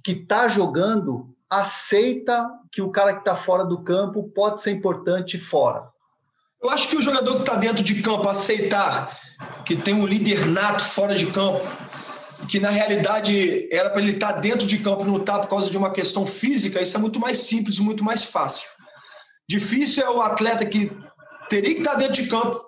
que 0.03 0.13
está 0.13 0.47
jogando 0.47 1.33
aceita 1.49 2.49
que 2.71 2.81
o 2.81 2.89
cara 2.89 3.13
que 3.13 3.19
está 3.19 3.35
fora 3.35 3.63
do 3.63 3.83
campo 3.83 4.23
pode 4.33 4.61
ser 4.61 4.71
importante 4.71 5.37
fora. 5.37 5.87
Eu 6.61 6.69
acho 6.69 6.89
que 6.89 6.95
o 6.95 7.01
jogador 7.01 7.35
que 7.35 7.41
está 7.41 7.55
dentro 7.55 7.83
de 7.83 8.01
campo 8.01 8.27
aceitar 8.27 9.15
que 9.65 9.75
tem 9.75 9.93
um 9.93 10.05
líder 10.05 10.45
nato 10.47 10.83
fora 10.83 11.15
de 11.15 11.27
campo, 11.27 11.65
que 12.47 12.59
na 12.59 12.69
realidade 12.69 13.67
era 13.71 13.89
para 13.89 14.01
ele 14.01 14.13
estar 14.13 14.33
tá 14.33 14.39
dentro 14.39 14.67
de 14.67 14.77
campo 14.79 15.03
e 15.03 15.07
não 15.07 15.17
estar 15.17 15.33
tá 15.33 15.39
por 15.39 15.49
causa 15.49 15.69
de 15.69 15.77
uma 15.77 15.91
questão 15.91 16.25
física, 16.25 16.81
isso 16.81 16.95
é 16.95 16.99
muito 16.99 17.19
mais 17.19 17.39
simples, 17.39 17.79
muito 17.79 18.03
mais 18.03 18.23
fácil. 18.23 18.67
Difícil 19.47 20.03
é 20.03 20.09
o 20.09 20.21
atleta 20.21 20.65
que 20.65 20.91
teria 21.49 21.73
que 21.73 21.79
estar 21.79 21.93
tá 21.93 21.97
dentro 21.97 22.21
de 22.21 22.27
campo, 22.27 22.61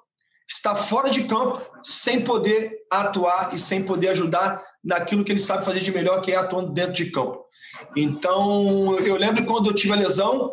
está 0.47 0.75
fora 0.75 1.09
de 1.09 1.23
campo, 1.23 1.61
sem 1.83 2.21
poder 2.21 2.71
atuar 2.91 3.53
e 3.53 3.59
sem 3.59 3.83
poder 3.83 4.09
ajudar 4.09 4.61
naquilo 4.83 5.23
que 5.23 5.31
ele 5.31 5.39
sabe 5.39 5.65
fazer 5.65 5.79
de 5.79 5.91
melhor, 5.91 6.21
que 6.21 6.31
é 6.31 6.35
atuando 6.35 6.71
dentro 6.71 6.93
de 6.93 7.11
campo. 7.11 7.43
Então, 7.95 8.99
eu 8.99 9.15
lembro 9.15 9.45
quando 9.45 9.69
eu 9.69 9.73
tive 9.73 9.93
a 9.93 9.97
lesão, 9.97 10.51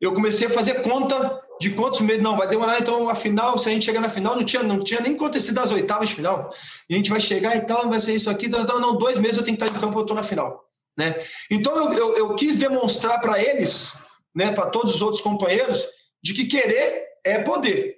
eu 0.00 0.12
comecei 0.12 0.48
a 0.48 0.50
fazer 0.50 0.82
conta 0.82 1.40
de 1.60 1.70
quantos 1.70 2.00
meses. 2.00 2.22
Não, 2.22 2.36
vai 2.36 2.48
demorar 2.48 2.78
então 2.78 3.08
a 3.08 3.14
final. 3.14 3.56
Se 3.58 3.68
a 3.68 3.72
gente 3.72 3.84
chegar 3.84 4.00
na 4.00 4.10
final, 4.10 4.36
não 4.36 4.44
tinha, 4.44 4.62
não 4.62 4.82
tinha 4.82 5.00
nem 5.00 5.14
acontecido 5.14 5.58
as 5.58 5.72
oitavas 5.72 6.08
de 6.08 6.14
final. 6.14 6.52
E 6.88 6.94
a 6.94 6.96
gente 6.96 7.10
vai 7.10 7.20
chegar 7.20 7.56
e 7.56 7.60
tal, 7.60 7.88
vai 7.88 8.00
ser 8.00 8.14
isso 8.14 8.30
aqui. 8.30 8.46
Então, 8.46 8.80
não, 8.80 8.96
dois 8.96 9.18
meses 9.18 9.38
eu 9.38 9.44
tenho 9.44 9.56
que 9.56 9.64
estar 9.64 9.76
em 9.76 9.80
campo, 9.80 9.98
eu 9.98 10.02
estou 10.02 10.16
na 10.16 10.22
final. 10.22 10.64
Né? 10.96 11.14
Então 11.50 11.76
eu, 11.76 11.92
eu, 11.92 12.16
eu 12.16 12.34
quis 12.34 12.56
demonstrar 12.56 13.20
para 13.20 13.42
eles, 13.42 13.94
né, 14.34 14.50
para 14.50 14.66
todos 14.66 14.94
os 14.94 15.02
outros 15.02 15.22
companheiros, 15.22 15.84
de 16.22 16.32
que 16.32 16.46
querer 16.46 17.04
é 17.24 17.38
poder. 17.38 17.96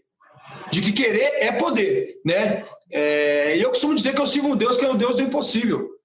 De 0.72 0.80
que 0.80 0.92
querer 0.92 1.44
é 1.44 1.52
poder. 1.52 2.16
Né? 2.24 2.64
É, 2.90 3.56
e 3.56 3.62
eu 3.62 3.68
costumo 3.68 3.94
dizer 3.94 4.14
que 4.14 4.20
eu 4.20 4.26
sirvo 4.26 4.48
um 4.48 4.56
Deus 4.56 4.76
que 4.76 4.84
é 4.84 4.90
um 4.90 4.96
Deus 4.96 5.16
do 5.16 5.22
impossível. 5.22 5.97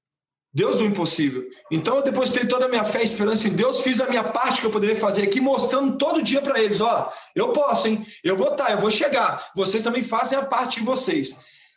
Deus 0.54 0.78
do 0.78 0.86
impossível. 0.86 1.44
Então 1.72 1.96
eu 1.98 2.04
depositei 2.04 2.46
toda 2.46 2.66
a 2.66 2.70
minha 2.70 2.86
fé 2.86 3.02
e 3.02 3.04
esperança 3.04 3.48
em 3.48 3.56
Deus, 3.56 3.82
fiz 3.82 4.00
a 4.00 4.08
minha 4.08 4.24
parte 4.24 4.62
que 4.62 4.68
eu 4.68 4.72
poderia 4.72 4.96
fazer 4.96 5.24
aqui, 5.24 5.42
mostrando 5.42 5.98
todo 5.98 6.22
dia 6.22 6.42
para 6.42 6.62
eles: 6.62 6.80
ó, 6.80 7.12
eu 7.36 7.50
posso, 7.50 7.88
hein? 7.88 8.06
Eu 8.24 8.38
vou 8.38 8.52
estar, 8.52 8.66
tá, 8.66 8.72
eu 8.72 8.78
vou 8.78 8.92
chegar. 8.92 9.52
Vocês 9.56 9.82
também 9.82 10.04
fazem 10.04 10.38
a 10.38 10.46
parte 10.46 10.80
de 10.80 10.86
vocês. 10.86 11.36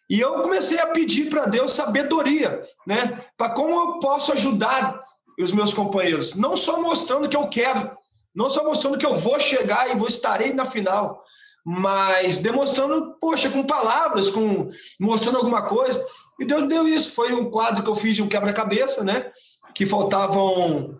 E 0.09 0.21
eu 0.21 0.43
comecei 0.43 0.79
a 0.79 0.89
pedir 0.89 1.31
para 1.31 1.47
Deus 1.47 1.73
sabedoria, 1.73 2.62
né? 2.87 3.25
Para 3.37 3.51
como 3.51 3.75
eu 3.75 3.99
posso 3.99 4.33
ajudar 4.33 5.01
os 5.41 5.53
meus 5.53 5.73
companheiros. 5.73 6.35
Não 6.35 6.57
só 6.57 6.81
mostrando 6.81 7.29
que 7.29 7.37
eu 7.37 7.49
quero, 7.49 7.91
não 8.35 8.49
só 8.49 8.62
mostrando 8.62 8.99
que 8.99 9.07
eu 9.07 9.17
vou 9.17 9.41
chegar 9.41 9.91
e 9.91 9.99
vou 9.99 10.07
estarei 10.07 10.53
na 10.53 10.65
final, 10.65 11.25
mas 11.65 12.39
demonstrando, 12.39 13.17
poxa, 13.21 13.51
com 13.51 13.65
palavras, 13.65 14.31
com 14.31 14.71
mostrando 15.01 15.39
alguma 15.39 15.62
coisa. 15.62 16.05
E 16.40 16.44
Deus 16.44 16.68
deu 16.68 16.87
isso. 16.87 17.12
Foi 17.12 17.33
um 17.33 17.51
quadro 17.51 17.83
que 17.83 17.90
eu 17.90 17.96
fiz 17.96 18.14
de 18.14 18.22
um 18.22 18.29
quebra-cabeça, 18.29 19.05
né? 19.05 19.31
Que 19.75 19.87
faltavam 19.87 20.99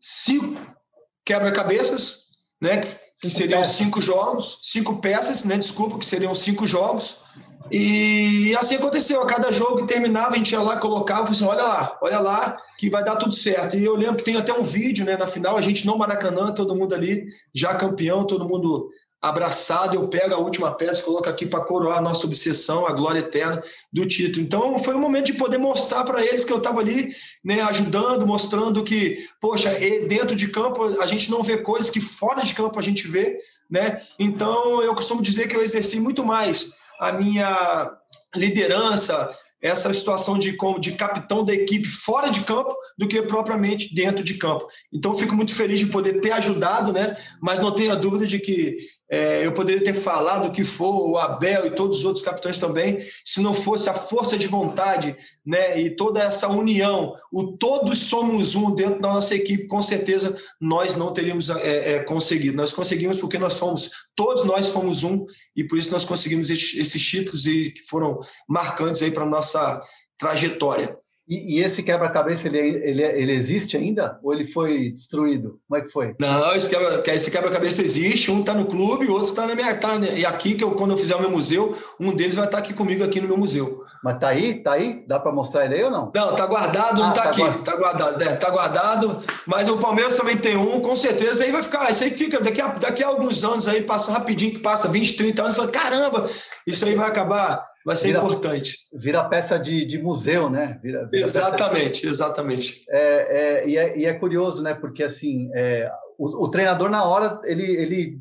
cinco 0.00 0.60
quebra-cabeças, 1.24 2.26
né? 2.60 2.82
Que 3.20 3.30
seriam 3.30 3.64
cinco 3.64 4.00
jogos, 4.00 4.58
cinco 4.62 5.00
peças, 5.00 5.44
né? 5.44 5.56
Desculpa, 5.56 5.98
que 5.98 6.06
seriam 6.06 6.34
cinco 6.34 6.66
jogos. 6.66 7.18
E 7.70 8.54
assim 8.56 8.74
aconteceu, 8.74 9.22
a 9.22 9.26
cada 9.26 9.50
jogo 9.50 9.78
que 9.78 9.86
terminava, 9.86 10.34
a 10.34 10.36
gente 10.36 10.52
ia 10.52 10.60
lá, 10.60 10.76
colocava, 10.76 11.30
assim, 11.30 11.44
olha 11.44 11.62
lá, 11.62 11.98
olha 12.02 12.20
lá, 12.20 12.58
que 12.78 12.90
vai 12.90 13.02
dar 13.02 13.16
tudo 13.16 13.34
certo. 13.34 13.76
E 13.76 13.84
eu 13.84 13.96
lembro 13.96 14.16
que 14.16 14.24
tem 14.24 14.36
até 14.36 14.52
um 14.52 14.62
vídeo, 14.62 15.06
né, 15.06 15.16
na 15.16 15.26
final, 15.26 15.56
a 15.56 15.60
gente 15.60 15.86
no 15.86 15.96
Maracanã, 15.96 16.52
todo 16.52 16.74
mundo 16.74 16.94
ali, 16.94 17.24
já 17.54 17.74
campeão, 17.74 18.26
todo 18.26 18.46
mundo 18.46 18.90
abraçado, 19.22 19.94
eu 19.94 20.08
pego 20.08 20.34
a 20.34 20.38
última 20.38 20.72
peça 20.72 21.00
e 21.00 21.04
coloco 21.04 21.28
aqui 21.28 21.46
para 21.46 21.64
coroar 21.64 21.98
a 21.98 22.02
nossa 22.02 22.26
obsessão, 22.26 22.86
a 22.86 22.92
glória 22.92 23.20
eterna 23.20 23.62
do 23.92 24.04
título. 24.04 24.44
Então, 24.44 24.76
foi 24.80 24.94
um 24.96 25.00
momento 25.00 25.26
de 25.26 25.34
poder 25.34 25.58
mostrar 25.58 26.02
para 26.02 26.24
eles 26.26 26.44
que 26.44 26.52
eu 26.52 26.58
estava 26.58 26.80
ali, 26.80 27.14
né, 27.44 27.60
ajudando, 27.60 28.26
mostrando 28.26 28.82
que, 28.82 29.24
poxa, 29.40 29.70
dentro 30.08 30.34
de 30.34 30.48
campo 30.48 31.00
a 31.00 31.06
gente 31.06 31.30
não 31.30 31.40
vê 31.40 31.58
coisas 31.58 31.88
que 31.88 32.00
fora 32.00 32.42
de 32.42 32.52
campo 32.52 32.76
a 32.80 32.82
gente 32.82 33.06
vê, 33.06 33.38
né? 33.70 34.02
Então, 34.18 34.82
eu 34.82 34.94
costumo 34.94 35.22
dizer 35.22 35.46
que 35.46 35.54
eu 35.54 35.62
exerci 35.62 36.00
muito 36.00 36.24
mais 36.24 36.72
a 36.98 37.12
minha 37.12 37.90
liderança, 38.34 39.30
essa 39.62 39.94
situação 39.94 40.36
de, 40.36 40.54
como, 40.54 40.80
de 40.80 40.92
capitão 40.92 41.44
da 41.44 41.54
equipe 41.54 41.86
fora 41.86 42.28
de 42.28 42.40
campo 42.40 42.74
do 42.98 43.06
que 43.06 43.22
propriamente 43.22 43.94
dentro 43.94 44.24
de 44.24 44.34
campo. 44.34 44.66
Então, 44.92 45.14
fico 45.14 45.36
muito 45.36 45.54
feliz 45.54 45.78
de 45.78 45.86
poder 45.86 46.20
ter 46.20 46.32
ajudado, 46.32 46.92
né? 46.92 47.16
mas 47.40 47.60
não 47.60 47.72
tenha 47.72 47.94
dúvida 47.94 48.26
de 48.26 48.40
que 48.40 48.76
é, 49.12 49.44
eu 49.44 49.52
poderia 49.52 49.84
ter 49.84 49.92
falado 49.92 50.48
o 50.48 50.50
que 50.50 50.64
for, 50.64 51.10
o 51.10 51.18
Abel 51.18 51.66
e 51.66 51.74
todos 51.74 51.98
os 51.98 52.04
outros 52.06 52.24
capitães 52.24 52.58
também, 52.58 52.98
se 53.22 53.42
não 53.42 53.52
fosse 53.52 53.90
a 53.90 53.94
força 53.94 54.38
de 54.38 54.46
vontade 54.46 55.14
né, 55.44 55.78
e 55.78 55.90
toda 55.90 56.22
essa 56.22 56.48
união, 56.48 57.14
o 57.30 57.52
todos 57.58 58.06
somos 58.06 58.54
um 58.54 58.74
dentro 58.74 59.02
da 59.02 59.12
nossa 59.12 59.34
equipe, 59.34 59.66
com 59.66 59.82
certeza 59.82 60.34
nós 60.58 60.96
não 60.96 61.12
teríamos 61.12 61.50
é, 61.50 61.96
é, 61.96 61.98
conseguido. 62.04 62.56
Nós 62.56 62.72
conseguimos 62.72 63.18
porque 63.18 63.36
nós 63.36 63.58
fomos, 63.58 63.90
todos 64.16 64.44
nós 64.44 64.70
fomos 64.70 65.04
um, 65.04 65.26
e 65.54 65.62
por 65.62 65.78
isso 65.78 65.90
nós 65.90 66.06
conseguimos 66.06 66.48
esses, 66.48 67.02
títulos 67.02 67.46
e 67.46 67.70
que 67.70 67.82
foram 67.82 68.18
marcantes 68.48 69.02
aí 69.02 69.10
para 69.10 69.24
a 69.24 69.28
nossa 69.28 69.78
trajetória. 70.16 70.96
E, 71.28 71.56
e 71.56 71.62
esse 71.62 71.82
quebra-cabeça, 71.82 72.48
ele, 72.48 72.58
ele, 72.58 73.02
ele 73.02 73.32
existe 73.32 73.76
ainda? 73.76 74.18
Ou 74.22 74.34
ele 74.34 74.46
foi 74.46 74.90
destruído? 74.90 75.60
Como 75.68 75.80
é 75.80 75.84
que 75.84 75.92
foi? 75.92 76.14
Não, 76.18 76.54
esse 76.54 76.68
quebra-cabeça 76.68 77.30
quebra 77.30 77.66
existe. 77.66 78.30
Um 78.30 78.40
está 78.40 78.54
no 78.54 78.66
clube, 78.66 79.06
o 79.06 79.12
outro 79.12 79.30
está 79.30 79.46
na 79.46 79.54
minha... 79.54 79.74
Tá, 79.76 79.96
e 79.96 80.26
aqui, 80.26 80.54
que 80.54 80.64
eu, 80.64 80.72
quando 80.72 80.90
eu 80.90 80.98
fizer 80.98 81.14
o 81.14 81.20
meu 81.20 81.30
museu, 81.30 81.76
um 82.00 82.14
deles 82.14 82.34
vai 82.34 82.46
estar 82.46 82.58
tá 82.58 82.62
aqui 82.62 82.74
comigo 82.74 83.04
aqui 83.04 83.20
no 83.20 83.28
meu 83.28 83.38
museu. 83.38 83.84
Mas 84.02 84.18
tá 84.18 84.28
aí? 84.28 84.62
Tá 84.62 84.72
aí? 84.72 85.04
Dá 85.06 85.20
para 85.20 85.30
mostrar 85.30 85.64
ele 85.64 85.76
aí 85.76 85.84
ou 85.84 85.90
não? 85.90 86.10
Não, 86.12 86.34
tá 86.34 86.44
guardado, 86.44 87.00
ah, 87.00 87.06
não 87.06 87.12
tá, 87.12 87.22
tá 87.22 87.28
aqui. 87.30 87.40
Guardado. 87.40 87.62
Tá 87.62 87.76
guardado, 87.76 88.22
é, 88.22 88.36
tá 88.36 88.50
guardado. 88.50 89.24
Mas 89.46 89.68
o 89.68 89.78
Palmeiras 89.78 90.16
também 90.16 90.36
tem 90.36 90.56
um, 90.56 90.80
com 90.80 90.96
certeza 90.96 91.44
aí 91.44 91.52
vai 91.52 91.62
ficar. 91.62 91.88
Isso 91.90 92.02
aí 92.02 92.10
fica 92.10 92.40
daqui 92.40 92.60
a, 92.60 92.66
daqui 92.66 93.04
a 93.04 93.06
alguns 93.06 93.44
anos 93.44 93.68
aí, 93.68 93.80
passa 93.82 94.10
rapidinho, 94.10 94.54
que 94.54 94.58
passa 94.58 94.88
20, 94.88 95.16
30 95.16 95.42
anos, 95.42 95.56
fala, 95.56 95.68
caramba, 95.68 96.28
isso 96.66 96.84
aí 96.84 96.96
vai 96.96 97.08
acabar 97.08 97.71
vai 97.84 97.96
ser 97.96 98.08
vira, 98.08 98.18
importante. 98.18 98.76
Vira 98.92 99.24
peça 99.24 99.58
de, 99.58 99.84
de 99.84 100.00
museu, 100.00 100.48
né? 100.48 100.78
Vira, 100.82 101.06
vira 101.06 101.24
exatamente, 101.24 102.02
de... 102.02 102.08
exatamente. 102.08 102.84
É, 102.88 103.62
é, 103.62 103.68
e, 103.68 103.76
é, 103.76 103.98
e 103.98 104.04
é 104.04 104.14
curioso, 104.14 104.62
né? 104.62 104.74
Porque 104.74 105.02
assim, 105.02 105.50
é, 105.54 105.90
o, 106.18 106.44
o, 106.44 106.50
treinador 106.50 106.90
na 106.90 107.04
hora 107.04 107.40
ele, 107.44 107.64
ele 107.64 108.20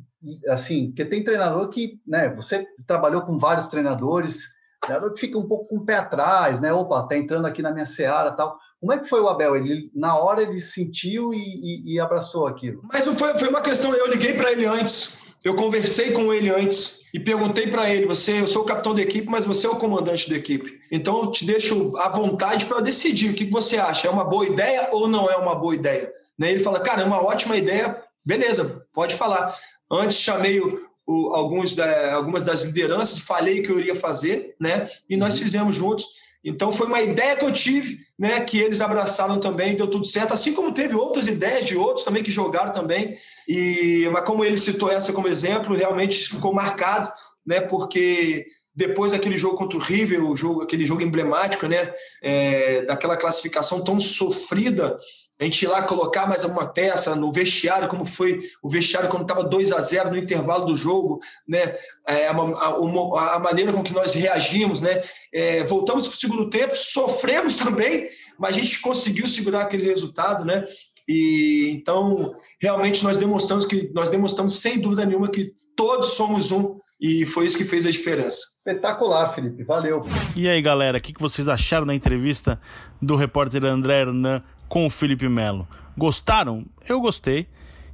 assim, 0.49 0.87
porque 0.87 1.05
tem 1.05 1.23
treinador 1.23 1.69
que, 1.69 1.99
né? 2.07 2.33
Você 2.35 2.65
trabalhou 2.87 3.21
com 3.21 3.37
vários 3.37 3.67
treinadores, 3.67 4.43
treinador 4.81 5.13
que 5.13 5.21
fica 5.21 5.37
um 5.37 5.47
pouco 5.47 5.67
com 5.67 5.77
o 5.77 5.85
pé 5.85 5.95
atrás, 5.95 6.59
né? 6.59 6.73
Opa, 6.73 7.03
tá 7.03 7.17
entrando 7.17 7.45
aqui 7.45 7.61
na 7.61 7.71
minha 7.71 7.85
seara, 7.85 8.31
tal. 8.31 8.57
Como 8.79 8.93
é 8.93 8.97
que 8.97 9.07
foi 9.07 9.21
o 9.21 9.29
Abel? 9.29 9.55
Ele 9.55 9.91
na 9.93 10.17
hora 10.17 10.41
ele 10.41 10.59
sentiu 10.59 11.31
e, 11.31 11.37
e, 11.37 11.93
e 11.93 11.99
abraçou 11.99 12.47
aquilo? 12.47 12.81
Mas 12.91 13.05
não 13.05 13.13
foi, 13.13 13.37
foi 13.37 13.47
uma 13.47 13.61
questão. 13.61 13.93
Eu 13.93 14.07
liguei 14.07 14.33
para 14.33 14.51
ele 14.51 14.65
antes. 14.65 15.20
Eu 15.43 15.55
conversei 15.55 16.11
com 16.11 16.33
ele 16.33 16.49
antes 16.49 17.01
e 17.13 17.19
perguntei 17.19 17.67
para 17.67 17.89
ele: 17.89 18.05
você, 18.05 18.39
eu 18.39 18.47
sou 18.47 18.61
o 18.63 18.65
capitão 18.65 18.93
da 18.93 19.01
equipe, 19.01 19.27
mas 19.27 19.45
você 19.45 19.67
é 19.67 19.69
o 19.69 19.75
comandante 19.75 20.29
da 20.29 20.35
equipe. 20.35 20.79
Então 20.91 21.23
eu 21.23 21.31
te 21.31 21.45
deixo 21.45 21.97
à 21.97 22.09
vontade 22.09 22.65
para 22.65 22.79
decidir 22.79 23.31
o 23.31 23.33
que 23.33 23.45
você 23.45 23.77
acha. 23.77 24.07
É 24.07 24.11
uma 24.11 24.23
boa 24.23 24.45
ideia 24.45 24.89
ou 24.91 25.07
não 25.07 25.29
é 25.29 25.35
uma 25.35 25.55
boa 25.55 25.75
ideia? 25.75 26.11
Né? 26.37 26.51
Ele 26.51 26.59
fala: 26.59 26.79
cara, 26.79 27.01
é 27.01 27.05
uma 27.05 27.23
ótima 27.23 27.57
ideia. 27.57 28.01
Beleza, 28.25 28.85
pode 28.93 29.15
falar. 29.15 29.55
Antes 29.89 30.17
chamei 30.17 30.59
o, 30.59 30.79
o, 31.07 31.33
alguns 31.33 31.75
da, 31.75 32.13
algumas 32.13 32.43
das 32.43 32.63
lideranças, 32.63 33.19
falei 33.19 33.63
que 33.63 33.71
eu 33.71 33.79
iria 33.79 33.95
fazer, 33.95 34.55
né? 34.59 34.89
E 35.09 35.17
nós 35.17 35.35
uhum. 35.35 35.41
fizemos 35.41 35.75
juntos. 35.75 36.05
Então 36.43 36.71
foi 36.71 36.87
uma 36.87 37.01
ideia 37.01 37.35
que 37.35 37.45
eu 37.45 37.51
tive, 37.51 37.99
né, 38.17 38.39
que 38.41 38.57
eles 38.57 38.81
abraçaram 38.81 39.39
também, 39.39 39.75
deu 39.75 39.87
tudo 39.87 40.05
certo, 40.05 40.33
assim 40.33 40.53
como 40.53 40.73
teve 40.73 40.95
outras 40.95 41.27
ideias 41.27 41.65
de 41.65 41.77
outros 41.77 42.03
também 42.03 42.23
que 42.23 42.31
jogaram 42.31 42.71
também. 42.71 43.17
E 43.47 44.07
mas 44.11 44.25
como 44.25 44.43
ele 44.43 44.57
citou 44.57 44.91
essa 44.91 45.13
como 45.13 45.27
exemplo, 45.27 45.75
realmente 45.75 46.27
ficou 46.27 46.53
marcado, 46.53 47.11
né, 47.45 47.61
porque 47.61 48.45
depois 48.73 49.11
daquele 49.11 49.37
jogo 49.37 49.57
contra 49.57 49.77
o 49.77 49.81
River, 49.81 50.23
o 50.23 50.35
jogo, 50.35 50.61
aquele 50.61 50.85
jogo 50.85 51.01
emblemático, 51.01 51.67
né, 51.67 51.93
é, 52.21 52.83
daquela 52.83 53.17
classificação 53.17 53.83
tão 53.83 53.99
sofrida, 53.99 54.97
a 55.41 55.43
gente 55.43 55.63
ir 55.63 55.67
lá 55.67 55.81
colocar 55.81 56.27
mais 56.27 56.43
alguma 56.43 56.67
peça 56.67 57.15
no 57.15 57.31
vestiário, 57.31 57.87
como 57.87 58.05
foi 58.05 58.43
o 58.61 58.69
vestiário 58.69 59.09
quando 59.09 59.23
estava 59.23 59.43
2 59.43 59.73
a 59.73 59.81
0 59.81 60.11
no 60.11 60.17
intervalo 60.17 60.65
do 60.65 60.75
jogo, 60.75 61.19
né? 61.47 61.75
É, 62.07 62.27
a, 62.27 62.31
a, 62.31 63.35
a, 63.35 63.39
maneira 63.39 63.73
com 63.73 63.81
que 63.81 63.91
nós 63.91 64.13
reagimos, 64.13 64.81
né? 64.81 65.01
É, 65.33 65.63
voltamos 65.63 66.07
para 66.07 66.13
o 66.13 66.19
segundo 66.19 66.47
tempo, 66.47 66.75
sofremos 66.75 67.55
também, 67.57 68.07
mas 68.37 68.55
a 68.55 68.59
gente 68.59 68.79
conseguiu 68.81 69.27
segurar 69.27 69.63
aquele 69.63 69.83
resultado, 69.83 70.45
né? 70.45 70.63
E 71.09 71.71
então 71.71 72.35
realmente 72.61 73.03
nós 73.03 73.17
demonstramos 73.17 73.65
que 73.65 73.89
nós 73.95 74.09
demonstramos 74.09 74.61
sem 74.61 74.79
dúvida 74.79 75.07
nenhuma 75.07 75.27
que 75.27 75.53
todos 75.75 76.09
somos 76.09 76.51
um 76.51 76.79
e 77.01 77.25
foi 77.25 77.47
isso 77.47 77.57
que 77.57 77.65
fez 77.65 77.83
a 77.87 77.89
diferença. 77.89 78.37
Espetacular, 78.57 79.33
Felipe. 79.33 79.63
Valeu. 79.63 80.03
E 80.35 80.47
aí, 80.47 80.61
galera, 80.61 80.99
o 80.99 81.01
que 81.01 81.13
vocês 81.17 81.49
acharam 81.49 81.87
da 81.87 81.95
entrevista 81.95 82.61
do 83.01 83.15
repórter 83.15 83.65
André 83.65 84.01
Hernan 84.01 84.43
com 84.71 84.85
o 84.85 84.89
Felipe 84.89 85.27
Melo. 85.27 85.67
Gostaram? 85.97 86.65
Eu 86.87 87.01
gostei. 87.01 87.45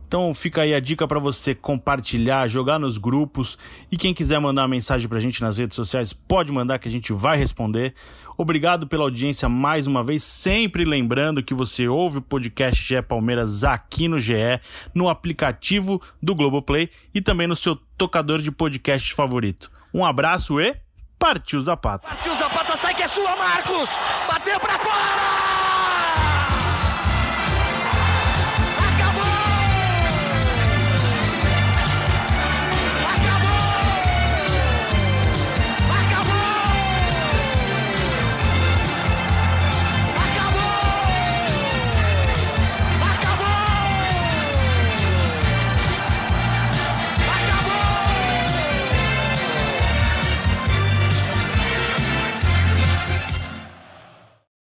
Então 0.07 0.31
fica 0.35 0.61
aí 0.61 0.75
a 0.75 0.79
dica 0.79 1.07
para 1.07 1.19
você 1.19 1.55
compartilhar, 1.55 2.47
jogar 2.47 2.77
nos 2.77 2.99
grupos 2.99 3.57
e 3.91 3.97
quem 3.97 4.13
quiser 4.13 4.39
mandar 4.39 4.61
uma 4.61 4.67
mensagem 4.67 5.09
para 5.09 5.17
a 5.17 5.19
gente 5.21 5.41
nas 5.41 5.57
redes 5.57 5.75
sociais 5.75 6.13
pode 6.13 6.51
mandar 6.51 6.77
que 6.77 6.87
a 6.87 6.91
gente 6.91 7.11
vai 7.11 7.35
responder. 7.35 7.95
Obrigado 8.37 8.85
pela 8.85 9.03
audiência 9.03 9.49
mais 9.49 9.87
uma 9.87 10.03
vez, 10.03 10.23
sempre 10.23 10.85
lembrando 10.85 11.43
que 11.43 11.53
você 11.53 11.87
ouve 11.87 12.19
o 12.19 12.21
podcast 12.21 12.81
GE 12.87 13.01
Palmeiras 13.01 13.63
aqui 13.63 14.07
no 14.07 14.19
GE, 14.19 14.61
no 14.93 15.09
aplicativo 15.09 15.99
do 16.21 16.35
Globoplay 16.35 16.91
e 17.11 17.21
também 17.21 17.47
no 17.47 17.55
seu 17.55 17.75
tocador 17.97 18.39
de 18.39 18.51
podcast 18.51 19.15
favorito. 19.15 19.71
Um 19.91 20.05
abraço 20.05 20.61
e 20.61 20.75
partiu 21.17 21.59
Zapata. 21.59 22.07
Partiu 22.07 22.35
Zapata, 22.35 22.77
sai 22.77 22.93
que 22.93 23.01
é 23.01 23.07
sua, 23.07 23.35
Marcos! 23.35 23.89
Bateu 24.29 24.59
para 24.59 24.77
fora! 24.77 25.66